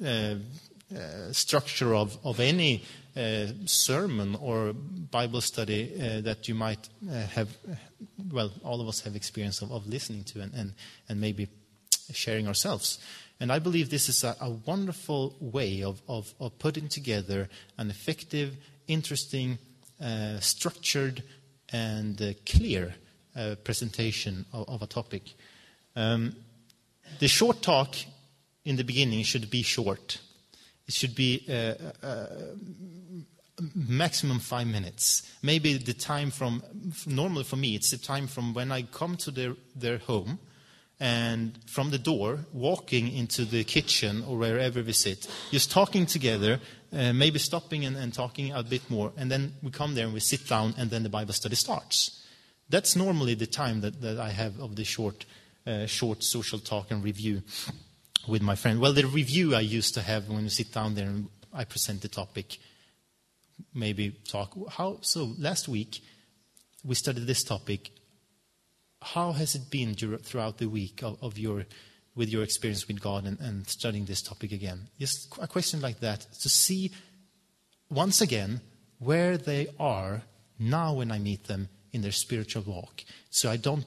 [0.05, 0.35] uh,
[0.95, 2.83] uh, structure of, of any
[3.17, 7.49] uh, sermon or Bible study uh, that you might uh, have,
[8.33, 10.75] well, all of us have experience of, of listening to and, and,
[11.09, 11.49] and maybe
[12.13, 12.99] sharing ourselves.
[13.41, 17.91] And I believe this is a, a wonderful way of, of, of, putting together an
[17.91, 18.57] effective,
[18.87, 19.59] interesting,
[20.01, 21.23] uh, structured,
[21.73, 22.95] and clear
[23.37, 25.23] uh, presentation of, of, a topic.
[26.01, 26.35] Um,
[27.19, 27.95] the short talk
[28.65, 30.19] in the beginning should be short.
[30.87, 31.75] It should be uh,
[32.07, 32.27] uh,
[33.75, 35.31] maximum five minutes.
[35.43, 36.63] Maybe the time from,
[37.07, 40.39] normally for me, it's the time from when I come to their, their home
[40.99, 46.61] and from the door, walking into the kitchen or wherever we sit, just talking together,
[46.93, 50.13] uh, maybe stopping and, and, talking a bit more, and then we come there and
[50.13, 52.23] we sit down, and then the Bible study starts.
[52.69, 55.25] That's normally the time that, that I have of the short,
[55.87, 57.43] short social talk and review
[58.29, 58.81] with my friend.
[58.81, 62.03] Well, the review I used to have when we sit down there and I present
[62.03, 62.59] the topic,
[63.75, 64.57] maybe talk.
[64.71, 65.35] How so?
[65.39, 66.01] Last week
[66.85, 67.91] we studied this topic
[69.03, 71.65] how has it been throughout the week of, of your,
[72.15, 74.89] with your experience with God and, and studying this topic again?
[74.99, 76.93] Just a question like that to see
[77.89, 78.61] once again
[78.99, 80.23] where they are
[80.59, 83.03] now when I meet them in their spiritual walk.
[83.31, 83.87] So I don't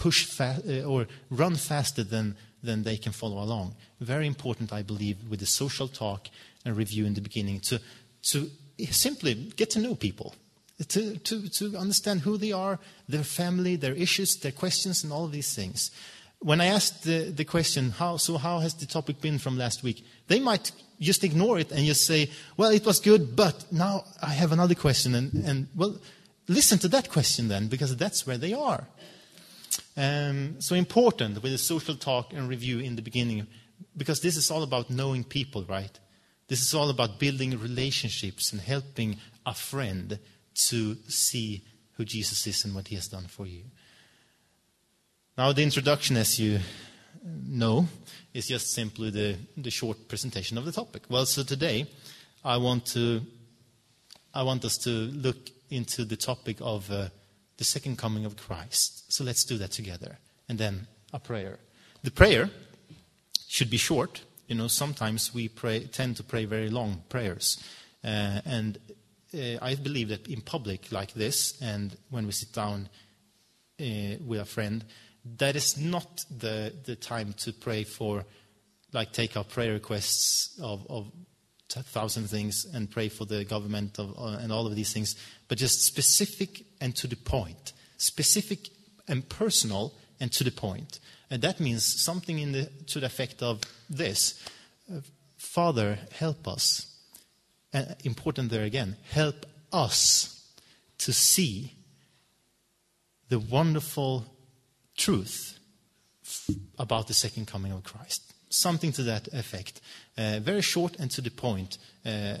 [0.00, 3.74] push fa- uh, or run faster than, than they can follow along.
[4.00, 6.28] Very important, I believe, with the social talk
[6.64, 7.78] and review in the beginning to,
[8.32, 8.50] to
[8.90, 10.34] simply get to know people
[10.88, 15.26] to, to, to understand who they are, their family, their issues, their questions, and all
[15.26, 15.90] of these things.
[16.38, 19.82] When I asked the, the question, how, so how has the topic been from last
[19.82, 20.02] week?
[20.28, 24.32] They might just ignore it and just say, well, it was good, but now I
[24.32, 25.14] have another question.
[25.14, 25.98] And, and well,
[26.48, 28.86] listen to that question then, because that's where they are.
[29.96, 33.46] Um, so important with a social talk and review in the beginning,
[33.96, 35.98] because this is all about knowing people, right?
[36.48, 40.18] This is all about building relationships and helping a friend
[40.68, 43.64] to see who Jesus is and what he has done for you.
[45.38, 46.58] Now, the introduction, as you
[47.24, 47.86] know,
[48.34, 51.02] is just simply the, the short presentation of the topic.
[51.08, 51.86] Well, so today
[52.44, 53.22] I want to
[54.32, 57.08] I want us to look into the topic of uh,
[57.60, 59.12] the second coming of Christ.
[59.12, 60.18] So let's do that together,
[60.48, 61.58] and then a prayer.
[62.02, 62.48] The prayer
[63.48, 64.24] should be short.
[64.48, 67.62] You know, sometimes we pray, tend to pray very long prayers,
[68.02, 68.78] uh, and
[69.34, 72.88] uh, I believe that in public like this, and when we sit down
[73.78, 74.82] uh, with a friend,
[75.36, 78.24] that is not the, the time to pray for,
[78.94, 81.12] like, take our prayer requests of, of
[81.76, 85.14] a thousand things and pray for the government of, uh, and all of these things,
[85.46, 87.72] but just specific and to the point.
[87.96, 88.70] Specific
[89.08, 91.00] and personal and to the point.
[91.30, 94.42] And that means something in the, to the effect of this
[95.40, 96.86] Father, help us.
[97.72, 100.52] Uh, important there again, help us
[100.98, 101.72] to see
[103.30, 104.26] the wonderful
[104.98, 105.58] truth
[106.78, 108.34] about the second coming of Christ.
[108.50, 109.80] Something to that effect.
[110.18, 112.34] Uh, very short and to the point uh,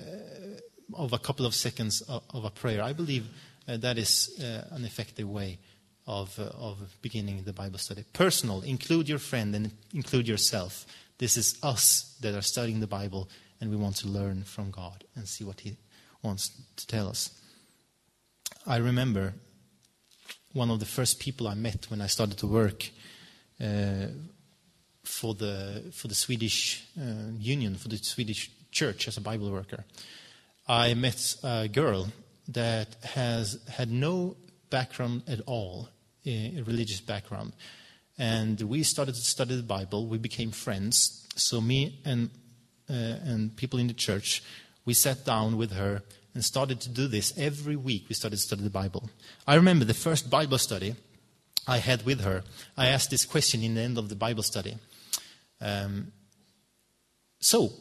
[0.94, 2.82] of a couple of seconds of, a prayer.
[2.82, 3.28] I believe
[3.68, 5.58] uh, that is uh, an effective way
[6.06, 8.04] of, uh, of beginning the Bible study.
[8.12, 10.86] Personal, include your friend and include yourself.
[11.18, 13.28] This is us that are studying the Bible,
[13.60, 15.76] and we want to learn from God and see what He
[16.22, 17.30] wants to tell us.
[18.66, 19.34] I remember
[20.52, 22.90] one of the first people I met when I started to work
[23.60, 24.06] uh,
[25.04, 29.84] for the for the Swedish uh, Union, for the Swedish Church as a Bible worker.
[30.70, 32.12] I met a girl
[32.46, 34.36] that has had no
[34.70, 35.88] background at all,
[36.24, 37.54] a religious background,
[38.16, 40.06] and we started to study the Bible.
[40.06, 41.26] We became friends.
[41.34, 42.30] So me and
[42.88, 42.92] uh,
[43.24, 44.44] and people in the church,
[44.84, 46.02] we sat down with her
[46.34, 48.04] and started to do this every week.
[48.08, 49.10] We started to study the Bible.
[49.48, 50.94] I remember the first Bible study
[51.66, 52.44] I had with her.
[52.76, 54.76] I asked this question in the end of the Bible study.
[55.60, 56.12] Um,
[57.40, 57.72] so,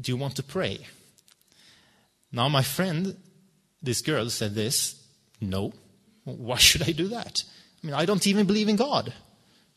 [0.00, 0.88] do you want to pray?
[2.32, 3.16] Now, my friend,
[3.82, 4.96] this girl, said this
[5.40, 5.72] No.
[6.24, 7.42] Why should I do that?
[7.82, 9.12] I mean, I don't even believe in God.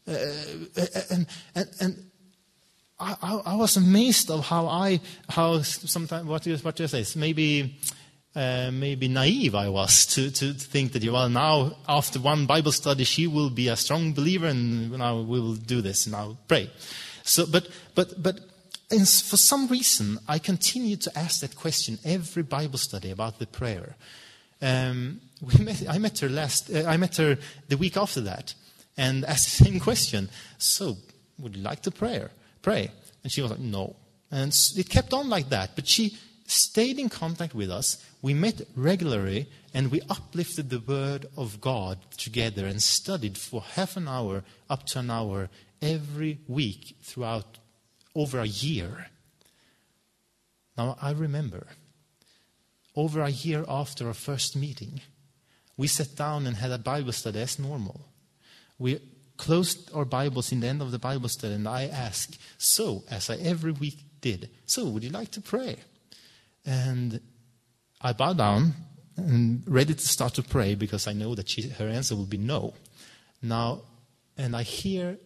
[0.07, 0.15] Uh,
[1.09, 2.11] and, and, and
[2.99, 6.87] I, I, was amazed of how I, how sometimes, what do you, what do you
[6.87, 7.03] say?
[7.19, 7.79] Maybe
[8.35, 12.71] uh, maybe naive I was to, to, think that, you well, now after one Bible
[12.71, 16.37] study, she will be a strong believer and now we will do this and I'll
[16.47, 16.69] pray.
[17.23, 18.39] So, but, but, but
[18.91, 23.47] in, for some reason, I continue to ask that question every Bible study about the
[23.47, 23.95] prayer.
[24.61, 25.21] Um,
[25.59, 28.53] met, I met her last, uh, I met her the week after that
[28.97, 30.29] and asked the same question.
[30.57, 30.97] So,
[31.39, 32.25] would you like to pray?
[32.61, 32.91] Pray.
[33.23, 33.95] And she was like, no.
[34.31, 35.75] And it kept on like that.
[35.75, 38.03] But she, stayed in contact with us.
[38.21, 43.97] We met regularly and we uplifted the Word of God together and studied for half
[43.97, 45.49] an hour up to an hour
[45.81, 47.57] every week throughout
[48.15, 49.07] over a year.
[50.77, 51.67] Now, I remember
[52.95, 55.01] over a year after our first meeting,
[55.77, 58.07] we sat down and had a Bible study as normal.
[58.79, 58.99] We
[59.37, 63.29] closed our Bibles in the end of the Bible study, and I asked, So, as
[63.29, 65.77] I every week did, so would you like to pray?
[66.65, 67.19] And
[68.01, 68.73] I bow down
[69.17, 72.37] and ready to start to pray because I know that she, her answer will be
[72.37, 72.73] no.
[73.41, 73.81] Now,
[74.37, 75.17] and I hear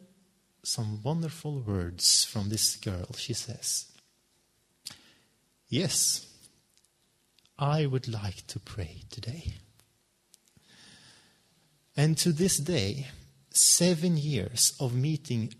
[0.64, 3.14] some wonderful words from this girl.
[3.18, 3.86] She says,
[5.68, 6.28] Yes,
[7.58, 9.54] I would like to pray today.
[11.96, 13.08] And to this day,
[13.52, 15.54] seven years of meeting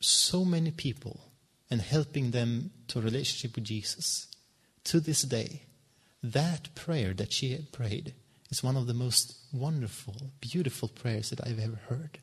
[0.00, 1.20] so many people
[1.70, 4.28] and helping them to relationship with Jesus
[4.84, 5.62] to this day,
[6.22, 8.14] that prayer that she had prayed
[8.50, 12.18] is one of the most wonderful, beautiful prayers that I've ever heard.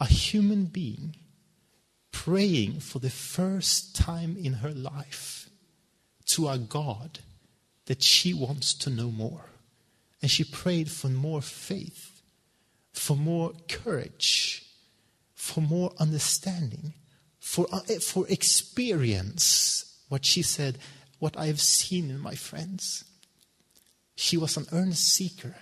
[0.00, 1.16] A human being
[2.10, 5.48] praying for the first time in her life
[6.26, 7.20] to a God
[7.86, 9.46] that she wants to know more.
[10.22, 12.22] And she prayed for more faith,
[12.92, 14.66] for more courage,
[15.34, 16.92] for more understanding,
[17.38, 19.98] for, uh, for experience.
[20.08, 20.78] What she said,
[21.18, 23.04] what I have seen in my friends.
[24.14, 25.56] She was an earnest seeker.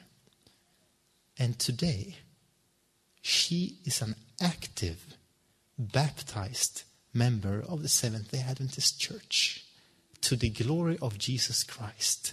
[1.39, 2.17] And today,
[3.29, 5.17] she is an active,
[5.79, 9.65] baptized member of the Seventh day Adventist Church
[10.23, 12.33] to the glory of Jesus Christ.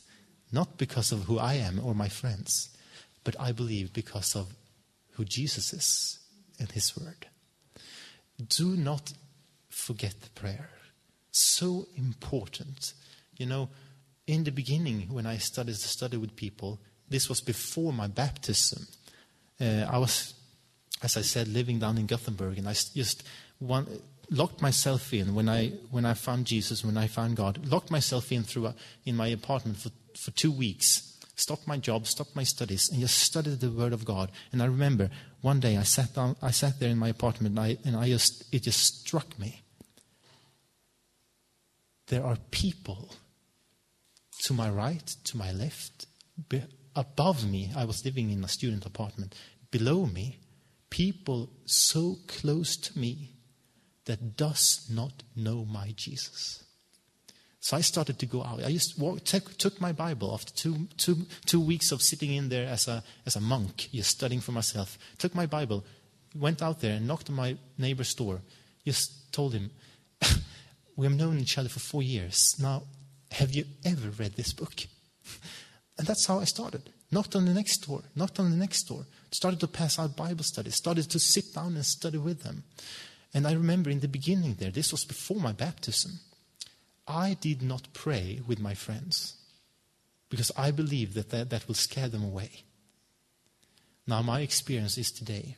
[0.52, 2.70] Not because of who I am or my friends,
[3.24, 4.54] but I believe because of
[5.14, 6.20] who Jesus is
[6.60, 7.28] and His Word.
[8.48, 9.14] Do not
[9.70, 10.70] forget the prayer.
[11.32, 12.94] So important
[13.38, 13.70] You know,
[14.28, 16.80] in the beginning, when I started to study with people,
[17.10, 18.88] this was before my baptism.
[19.60, 20.34] Uh, I was,
[21.04, 23.24] as I said, living down in Gothenburg, and I just
[23.60, 23.88] one,
[24.30, 27.66] locked myself in when I when I found Jesus, when I found God.
[27.66, 28.76] Locked myself in through a,
[29.06, 31.12] in my apartment for for two weeks.
[31.36, 34.32] Stopped my job, stopped my studies, and just studied the Word of God.
[34.54, 35.10] And I remember
[35.42, 38.08] one day I sat down, I sat there in my apartment, and I, and I
[38.08, 39.62] just it just struck me.
[42.08, 43.16] There are people
[44.44, 46.06] to my right, to my left,
[46.96, 47.72] above me.
[47.76, 49.36] I was living in a student apartment.
[49.72, 50.40] Below me,
[50.96, 53.30] people so close to me
[54.06, 56.64] that does not know my Jesus.
[57.60, 58.64] So I started to go out.
[58.64, 62.48] I just walked, took, took my Bible after two, two, two weeks of sitting in
[62.48, 64.98] there as a, as a monk, just studying for myself.
[65.18, 65.84] Took my Bible,
[66.34, 68.40] went out there and knocked on my neighbor's door.
[68.86, 69.72] Just told him,
[70.96, 72.56] We have known each other for four years.
[72.58, 72.84] Now,
[73.32, 74.74] have you ever read this book?
[75.98, 76.90] And that's how I started.
[77.12, 79.06] Knocked on the next door, knocked on the next door.
[79.32, 82.64] Started to pass out Bible studies, started to sit down and study with them.
[83.34, 86.20] And I remember in the beginning there, this was before my baptism,
[87.08, 89.36] I did not pray with my friends
[90.30, 92.64] because I believe that that, that will scare them away.
[94.08, 95.58] Now, my experience is today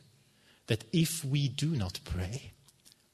[0.66, 2.52] that if we do not pray,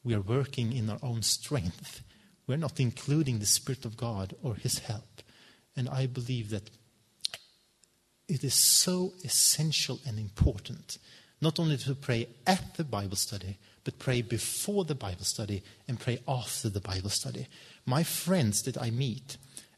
[0.03, 2.03] we are working in our own strength.
[2.47, 5.23] We're not including the Spirit of God or His help.
[5.77, 6.71] And I believe that
[8.29, 10.99] it is so essential and important
[11.45, 16.01] not only to pray at the Bible study, but pray before the Bible study and
[16.01, 17.47] pray after the Bible study.
[17.85, 19.37] My friends that I meet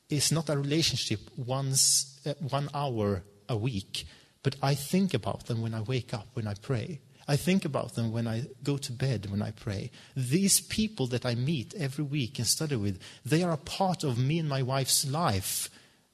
[0.08, 4.06] is not a relationship once, uh, one hour a week,
[4.44, 7.00] but I think about them when I wake up, when I pray.
[7.26, 9.90] I think about them when I go to bed, when I pray.
[10.14, 14.16] These people that I meet every week and study with, they are a part of
[14.16, 15.68] me and my wife's life.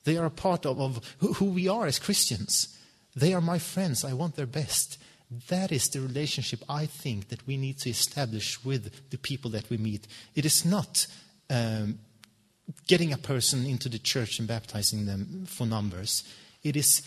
[0.04, 2.76] They are a part of, of who we are as Christians.
[3.14, 4.04] They are my friends.
[4.04, 4.98] I want their best.
[5.48, 9.70] That is the relationship I think that we need to establish with the people that
[9.70, 10.06] we meet.
[10.34, 11.06] It is not
[11.48, 11.98] um,
[12.86, 16.24] getting a person into the church and baptizing them for numbers.
[16.62, 17.02] It is,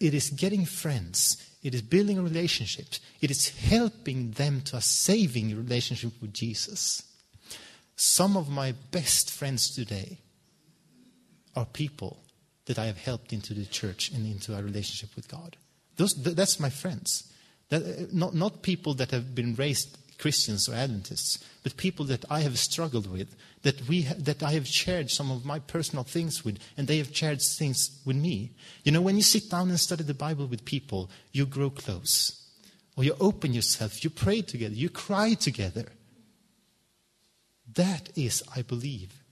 [0.00, 1.36] it is getting friends.
[1.62, 3.00] It is building relationships.
[3.20, 7.02] It is helping them to a saving relationship with Jesus.
[7.96, 10.18] Some of my best friends today
[11.56, 12.18] are people
[12.66, 15.56] that I have helped into the church and into a relationship with God.
[15.96, 17.32] Those, that's my friends.
[17.68, 22.24] That, uh, not, not people that have been raised Christians or Adventists, but people that
[22.30, 26.04] I have struggled with, that, we ha- that I have shared some of my personal
[26.04, 28.52] things with, and they have shared things with me.
[28.84, 32.36] You know, when you sit down and study the Bible with people, you grow close.
[32.96, 35.86] Or you open yourself, you pray together, you cry together.
[37.74, 39.22] That is, I believe,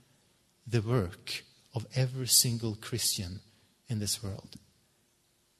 [0.67, 1.45] the work
[1.79, 3.41] of every single Christian
[3.89, 4.57] in this world.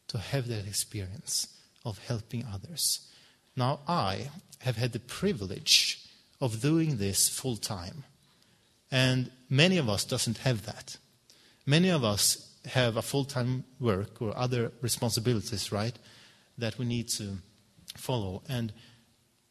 [0.09, 1.49] To have that experience
[1.85, 3.07] of helping others.
[3.55, 6.05] Now, I have had the privilege
[6.41, 8.05] of doing this full time.
[8.91, 10.97] And many of us doesn't have that.
[11.67, 12.25] Many of us
[12.67, 15.97] have a full-time work or other responsibilities, right,
[16.57, 17.39] that we need to
[17.97, 18.43] follow.
[18.49, 18.73] And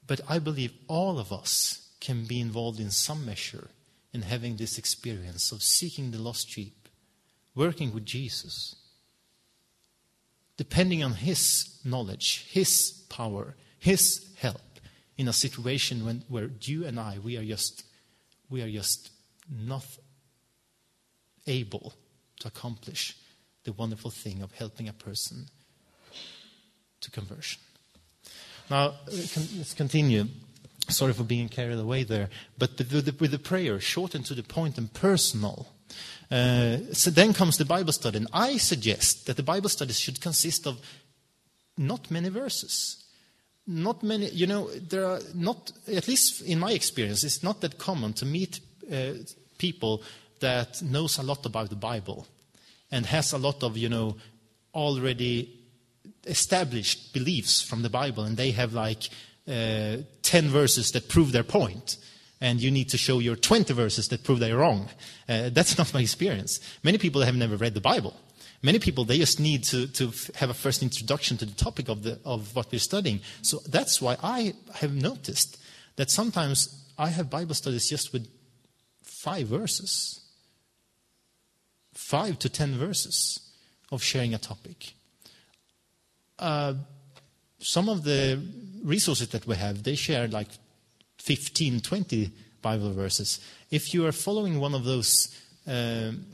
[0.06, 3.70] but I believe all of us can be involved in some measure
[4.14, 6.88] in having this experience of seeking the lost sheep,
[7.56, 8.76] working with Jesus,
[10.56, 14.62] depending on His knowledge, His power, His help
[15.18, 17.84] in a situation when, where you and I, we are just,
[18.50, 19.10] we are just
[19.50, 19.86] not
[21.46, 21.94] able
[22.40, 23.18] to accomplish
[23.64, 25.48] the wonderful thing of helping a person
[27.02, 27.60] to conversion.
[28.70, 30.26] Now, let's continue.
[30.90, 32.30] Sorry for being carried away there.
[32.58, 35.68] But with the, with the prayer, short and to the point and personal,
[36.32, 38.18] uh, so then comes the Bible study.
[38.18, 40.80] And I suggest that the Bible study should consist of
[41.78, 43.04] not many verses.
[43.66, 47.78] Not many, you know, there are not, at least in my experience, it's not that
[47.78, 48.62] common to meet
[48.92, 49.12] uh,
[49.58, 50.04] people
[50.40, 52.28] that knows a lot about the Bible
[52.92, 54.16] and has a lot of, you know,
[54.74, 55.54] already
[56.26, 59.10] established beliefs from the Bible, and they have like
[59.48, 61.98] uh, 10 verses that prove their point
[62.40, 64.90] and you need to show your 20 verses that prove they're wrong.
[65.28, 66.60] Uh, that's not my experience.
[66.84, 68.16] Many people have never read the Bible.
[68.64, 72.04] Many people, they just need to, to have a first introduction to the topic of,
[72.04, 73.22] the, of what we're studying.
[73.42, 75.60] So that's why I have noticed
[75.96, 78.28] that sometimes I have Bible studies just with
[79.04, 80.22] five verses,
[81.94, 83.40] five to ten verses
[83.92, 84.94] of sharing a topic.
[86.40, 86.74] Uh,
[87.60, 88.42] some of the
[88.84, 90.50] resources that we have, they share like
[91.20, 93.40] 15, 20 Bible verses.
[93.72, 96.26] If you are following one of those um,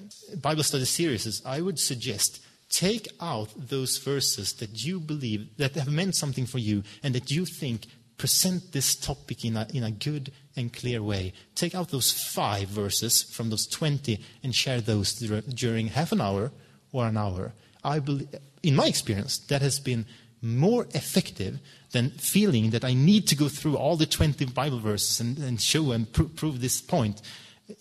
[0.42, 5.92] Bible study series, I would suggest take out those verses that you believe that have
[5.92, 7.86] meant something for you and that you think
[8.18, 11.34] present this topic in a, in a good and clear way.
[11.56, 16.52] Take out those five verses from those 20 and share those during half an hour
[16.92, 17.54] or an hour.
[17.84, 18.30] I believe,
[18.62, 20.06] in my experience, that has been
[20.42, 21.60] more effective
[21.94, 25.62] than feeling that I need to go through all the 20 Bible verses and, and
[25.62, 27.22] show and pr- prove this point.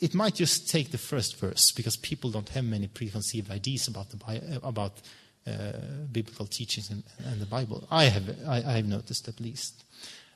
[0.01, 4.11] It might just take the first verse because people don't have many preconceived ideas about,
[4.11, 5.01] the, about
[5.47, 5.73] uh,
[6.13, 7.89] biblical teachings and, and, the Bible.
[7.91, 9.83] I have, I, I have noticed at least.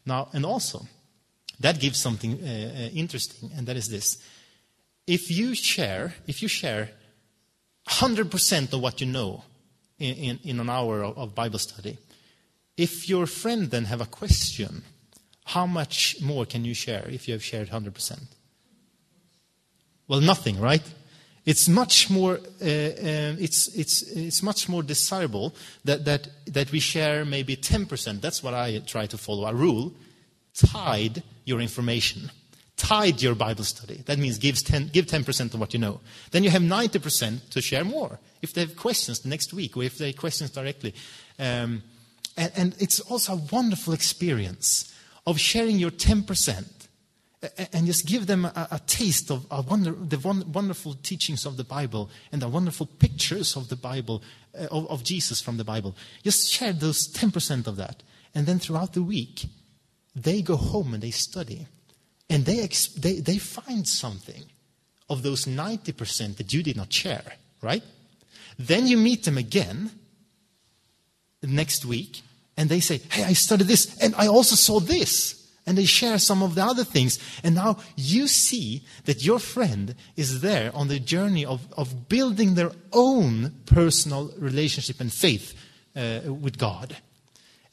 [0.06, 0.86] Now, and also,
[1.60, 4.22] that gives something uh, uh, interesting, and that is this.
[5.06, 6.90] If you share, if you share
[7.88, 9.44] 100% of what you know
[9.98, 11.98] in, in, in an hour of, of Bible study,
[12.76, 14.82] if your friend then have a question,
[15.46, 18.20] how much more can you share if you have shared 100%?
[20.08, 20.82] Well, nothing, right?
[21.44, 25.54] It's much more, uh, uh, it's, it's, it's much more desirable
[25.84, 28.20] that, that, that we share maybe 10%.
[28.20, 29.92] That's what I try to follow, a rule.
[30.54, 32.30] Tithe your information.
[32.76, 34.02] Tithe your Bible study.
[34.06, 36.00] That means give 10, give 10% of what you know.
[36.32, 38.18] Then you have 90% to share more.
[38.42, 40.94] If they have questions next week or if they have questions directly.
[41.38, 41.82] Um,
[42.36, 44.92] and, and it's also a wonderful experience
[45.26, 46.76] of sharing your 10%
[47.72, 51.64] and just give them a, a taste of a wonder, the wonderful teachings of the
[51.64, 54.22] Bible and the wonderful pictures of the Bible,
[54.58, 55.94] uh, of, of, Jesus from the Bible.
[56.22, 58.02] Just share those 10% of that.
[58.34, 59.46] And then throughout the week,
[60.14, 61.66] they go home and they study.
[62.28, 64.44] And they, ex- they, they find something
[65.08, 67.82] of those 90% that you did not share, right?
[68.58, 69.90] Then you meet them again
[71.46, 72.22] next week
[72.56, 75.42] and they say, Hey, I studied this and I also saw this.
[75.68, 77.18] And they share some of the other things.
[77.42, 82.54] And now you see that your friend is there on the journey of, of building
[82.54, 85.54] their own personal relationship and faith
[85.96, 86.96] uh, with God.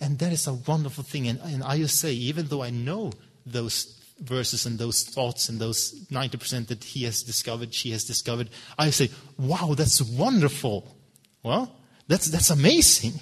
[0.02, 1.28] And that is a wonderful thing.
[1.28, 3.12] And, and I just say, even though I know
[3.46, 8.50] those verses and those thoughts and those 90% that he has discovered, she has discovered,
[8.78, 10.96] I say, wow, that's wonderful.
[11.44, 11.76] Well,
[12.08, 13.14] that's, that's amazing.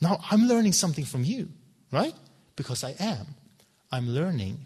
[0.00, 1.48] Now I'm learning something from you,
[1.92, 2.14] right?
[2.56, 3.26] Because I am.
[3.92, 4.58] I'm learning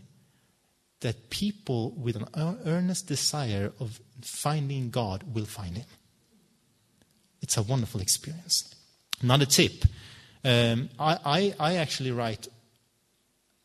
[1.01, 5.87] that people with an earnest desire of finding God will find Him.
[7.43, 8.75] It's a wonderful experience.
[9.21, 9.85] Another tip
[10.45, 12.49] um, I, I, I, actually write,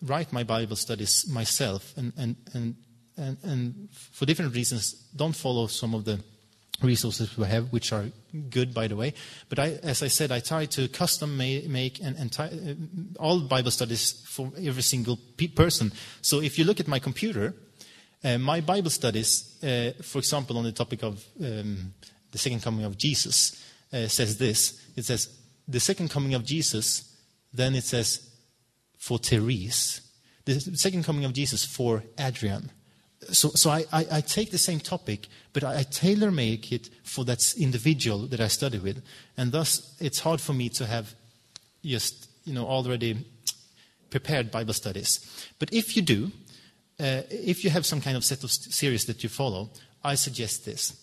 [0.01, 2.75] write my Bible studies myself, and, and, and,
[3.17, 6.23] and, and for different reasons, don't follow some of the
[6.81, 8.05] resources we have, which are
[8.49, 9.13] good, by the way.
[9.49, 13.71] But I, as I said, I try to custom make and, and uh, all Bible
[13.71, 15.91] studies for every single pe- person.
[16.21, 17.55] So if you look at my computer,
[18.23, 21.93] uh, my Bible studies, uh, for example, on the topic of um,
[22.31, 23.63] the second coming of Jesus,
[23.93, 24.85] uh, says this.
[24.95, 25.29] It says,
[25.67, 27.15] the second coming of Jesus,
[27.53, 28.29] then it says,
[28.97, 30.01] for Therese.
[30.45, 32.71] The second coming of Jesus for Adrian
[33.27, 36.89] so, so I, I, I, take the same topic, but I, I tailor make it
[37.03, 39.03] for that individual that I study with.
[39.37, 41.13] And thus, it's hard for me to have
[41.83, 43.25] just, you know, already
[44.09, 45.19] prepared Bible studies.
[45.59, 46.31] But if you do,
[46.99, 49.69] uh, if you have some kind of set of series that you follow,
[50.03, 50.95] I suggest this.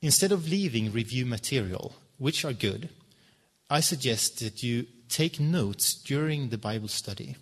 [0.00, 2.90] Instead of leaving review material, which are good,
[3.70, 7.36] I suggest that you take notes during the Bible study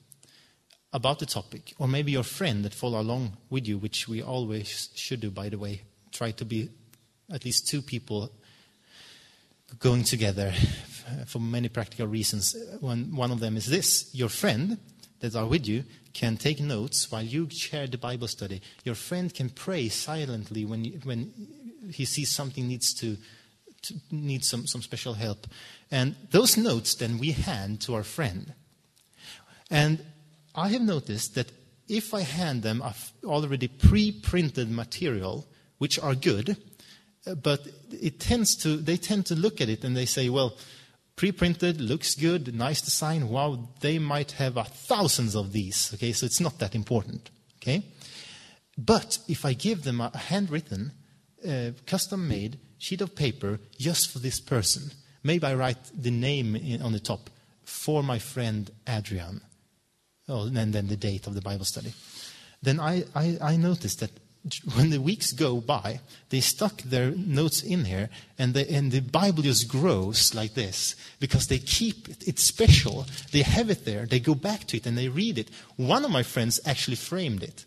[0.92, 4.90] about the topic, or maybe your friend that follow along with you, which we always
[4.94, 5.82] should do, by the way.
[6.10, 6.68] Try to be
[7.32, 8.30] at least two people
[9.78, 10.52] going together
[11.26, 12.54] for many practical reasons.
[12.80, 14.78] One, one of them is this your friend
[15.20, 18.60] that are with you can take notes while you share the Bible study.
[18.84, 21.32] Your friend can pray silently when, you, when
[21.90, 23.16] he sees something needs to,
[23.82, 25.46] to needs some, some special help.
[25.90, 28.52] And those notes then we hand to our friend.
[29.70, 30.04] And
[30.54, 31.50] I have noticed that
[31.88, 32.82] if I hand them
[33.24, 35.46] already pre-printed material,
[35.78, 36.56] which are good,
[37.26, 40.56] uh, but it tends to, they tend to look at it and they say, well,
[41.16, 43.28] pre-printed looks good, nice design.
[43.28, 45.92] Wow, they might have thousands of these.
[45.94, 47.30] Okay, so it's not that important.
[47.56, 47.84] Okay,
[48.76, 50.92] but if I give them a handwritten,
[51.48, 54.92] uh, custom-made sheet of paper just for this person,
[55.22, 57.30] maybe I write the name in, on the top
[57.64, 59.42] for my friend Adrian
[60.28, 61.92] oh, and then the date of the Bible study.
[62.62, 64.10] Then I, I, I noticed that
[64.74, 66.00] when the weeks go by,
[66.30, 68.08] they stuck their notes in here,
[68.38, 72.26] and the, and the Bible just grows like this because they keep it.
[72.26, 73.06] It's special.
[73.30, 74.06] They have it there.
[74.06, 75.50] They go back to it and they read it.
[75.76, 77.64] One of my friends actually framed it.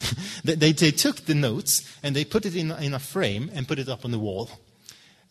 [0.44, 3.68] they, they, they, took the notes and they put it in, in a frame and
[3.68, 4.50] put it up on the wall.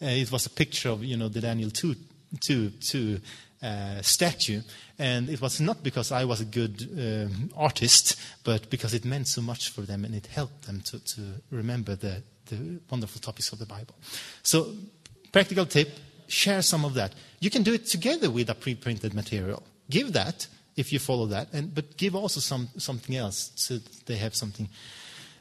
[0.02, 1.93] Uh, it was a picture of, you know, the Daniel 2,
[2.39, 3.20] 2, 2
[3.62, 4.62] uh, statue.
[4.97, 9.28] And it was not because I was a good um, artist, but because it meant
[9.28, 13.51] so much for them and it helped them to, to remember the, the wonderful topics
[13.51, 13.95] of the Bible.
[14.43, 14.74] So,
[15.32, 15.89] practical tip
[16.28, 17.14] share some of that.
[17.39, 19.64] You can do it together with a pre printed material.
[19.89, 20.47] Give that
[20.78, 24.70] if you follow that, and, but give also some, something else so they have something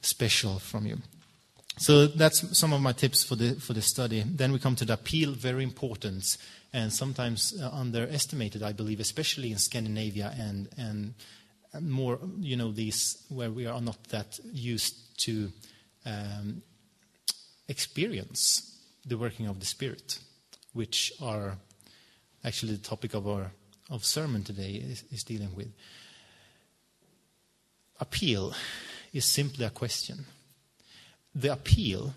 [0.03, 0.99] special from you.
[1.81, 4.23] So that's some of my tips for the, for the study.
[4.27, 6.37] Then we come to the appeal, very important
[6.75, 11.15] and sometimes uh, underestimated, I believe, especially in Scandinavia and, and
[11.81, 15.51] more, you know, these where we are not that used to
[16.05, 16.61] um,
[17.67, 20.19] experience the working of the Spirit,
[20.75, 21.57] which are
[22.45, 23.53] actually the topic of our
[23.89, 25.73] of sermon today is, is dealing with.
[27.99, 28.55] Appeal
[29.15, 30.27] is simply a question.
[31.35, 32.15] The appeal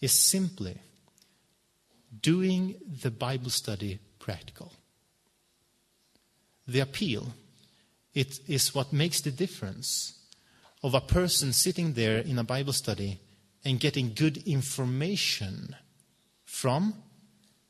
[0.00, 0.78] is simply
[2.20, 4.72] doing the Bible study practical.
[6.66, 7.32] The appeal
[8.14, 10.18] it is what makes the difference
[10.82, 13.20] of a person sitting there in a Bible study
[13.64, 15.74] and getting good information
[16.44, 16.94] from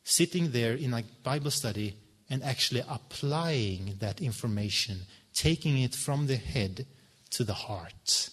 [0.03, 1.97] sitting there in a Bible study
[2.29, 5.03] and actually applying that information,
[5.35, 6.87] taking it from the head
[7.31, 8.31] to the heart.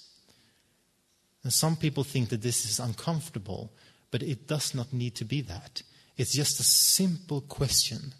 [1.44, 3.72] And some people think that this is uncomfortable,
[4.12, 5.82] but it does not need to be that.
[6.18, 8.14] It's just a simple question.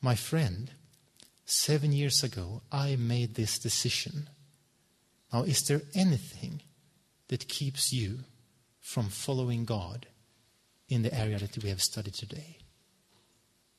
[0.00, 0.70] My friend,
[1.44, 4.30] seven years ago, I made this decision.
[5.32, 6.62] Now, is there anything
[7.28, 8.20] that keeps you
[8.80, 10.06] from following God
[10.88, 12.58] in the area that we have studied today?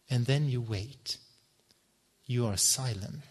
[0.10, 1.18] And then you wait.
[2.26, 3.22] You are silent.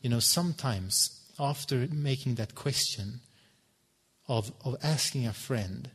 [0.00, 3.20] You know, sometimes after making that question
[4.32, 5.90] of, of asking a friend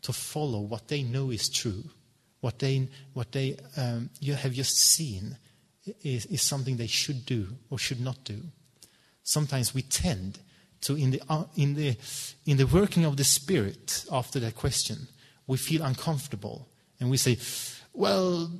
[0.00, 1.84] to follow what they know is true,
[2.40, 5.36] what they, what they um, you have just seen
[6.02, 8.40] is, is something they should do or should not do.
[9.24, 10.38] Sometimes we tend
[10.80, 11.94] to, in the, uh, in, the,
[12.46, 15.06] in the working of the Spirit after that question,
[15.46, 16.68] we feel uncomfortable
[16.98, 17.36] and we say,
[17.92, 18.50] well,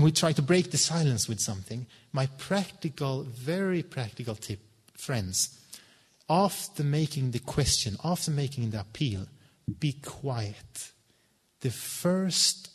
[0.00, 1.86] we try to break the silence with something.
[2.12, 4.60] My practical, very practical tip,
[4.96, 5.58] friends,
[6.28, 9.26] after making the question, after making the appeal,
[9.78, 10.92] be quiet.
[11.60, 12.70] The first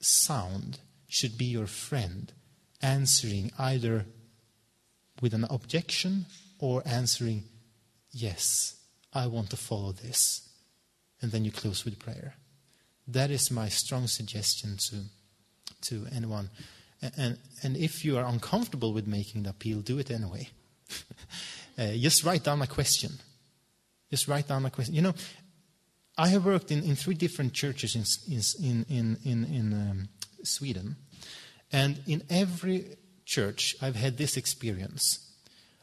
[0.00, 0.78] sound
[1.08, 2.32] should be your friend
[2.82, 4.06] answering either
[5.20, 6.26] with an objection
[6.58, 7.44] or answering,
[8.10, 8.76] Yes,
[9.12, 10.48] I want to follow this.
[11.20, 12.34] And then you close with prayer.
[13.08, 14.96] That is my strong suggestion to,
[15.82, 16.50] to anyone.
[17.16, 20.48] And, and if you are uncomfortable with making the appeal, do it anyway.
[21.78, 23.12] uh, just write down my question.
[24.10, 24.94] Just write down my question.
[24.94, 25.14] You know,
[26.16, 30.08] I have worked in, in three different churches in, in, in, in, in um,
[30.42, 30.96] Sweden.
[31.72, 35.18] And in every church, I've had this experience.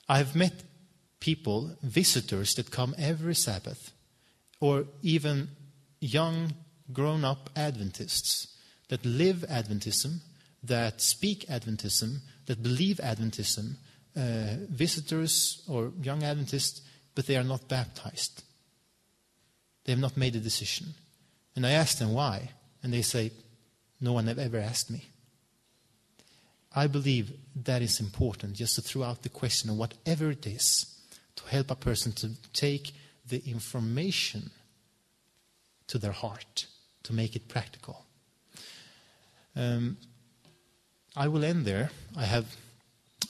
[0.08, 0.64] I've met
[1.20, 3.92] people, visitors that come every Sabbath,
[4.60, 5.50] or even
[6.00, 6.54] young,
[6.92, 8.48] grown up Adventists
[8.90, 10.20] that live Adventism,
[10.64, 13.76] that speak Adventism, that believe Adventism,
[14.16, 16.82] uh, visitors or young Adventists,
[17.16, 18.44] but they are not baptized.
[19.86, 20.94] They have not made a decision.
[21.56, 22.52] And I ask them why,
[22.82, 23.32] and they say,
[24.00, 25.06] No one have ever asked me.
[26.76, 27.32] I believe
[27.64, 30.86] that is important just to throw out the question of whatever it is
[31.36, 32.94] to help a person to take
[33.28, 34.52] the information
[35.88, 36.66] to their heart,
[37.04, 38.06] to make it practical.
[39.56, 39.98] Um,
[41.16, 41.92] I will end there.
[42.18, 42.56] I have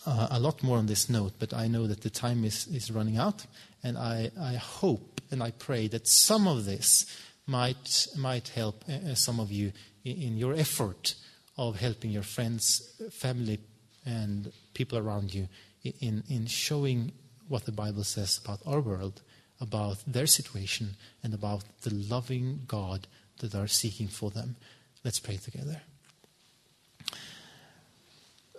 [0.06, 2.92] uh, a lot more on this note, but I know that the time is, is
[2.92, 3.46] running out,
[3.84, 7.06] and I, I hope and I pray that some of this
[7.48, 9.72] might, might help uh, uh, some of you
[10.04, 11.16] in, in your effort
[11.58, 13.60] of helping your friends, family,
[14.06, 15.48] and people around you
[15.84, 17.12] in, in showing
[17.48, 19.22] what the Bible says about our world,
[19.60, 23.08] about their situation, and about the loving God
[23.40, 24.56] that are seeking for them.
[25.04, 25.82] Let's pray together.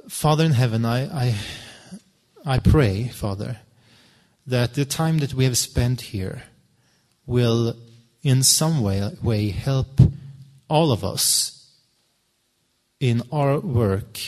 [0.09, 1.35] Father in heaven, I, I,
[2.45, 3.59] I pray, Father,
[4.47, 6.43] that the time that we have spent here
[7.27, 7.75] will
[8.23, 10.01] in some way, way help
[10.69, 11.71] all of us
[13.01, 14.19] in our work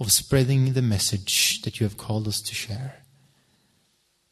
[0.00, 3.02] of spreading the message that you have called us to share.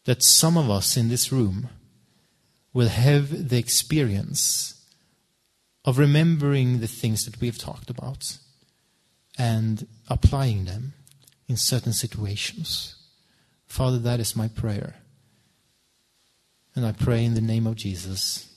[0.05, 1.69] That some of us in this room
[2.73, 4.83] will have the experience
[5.85, 8.39] of remembering the things that we've talked about
[9.39, 10.93] and applying them
[11.49, 12.97] in certain situations.
[13.67, 14.97] Father, that is my prayer.
[16.75, 18.49] And I pray in the name of Jesus.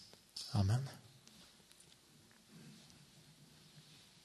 [0.56, 0.82] Amen.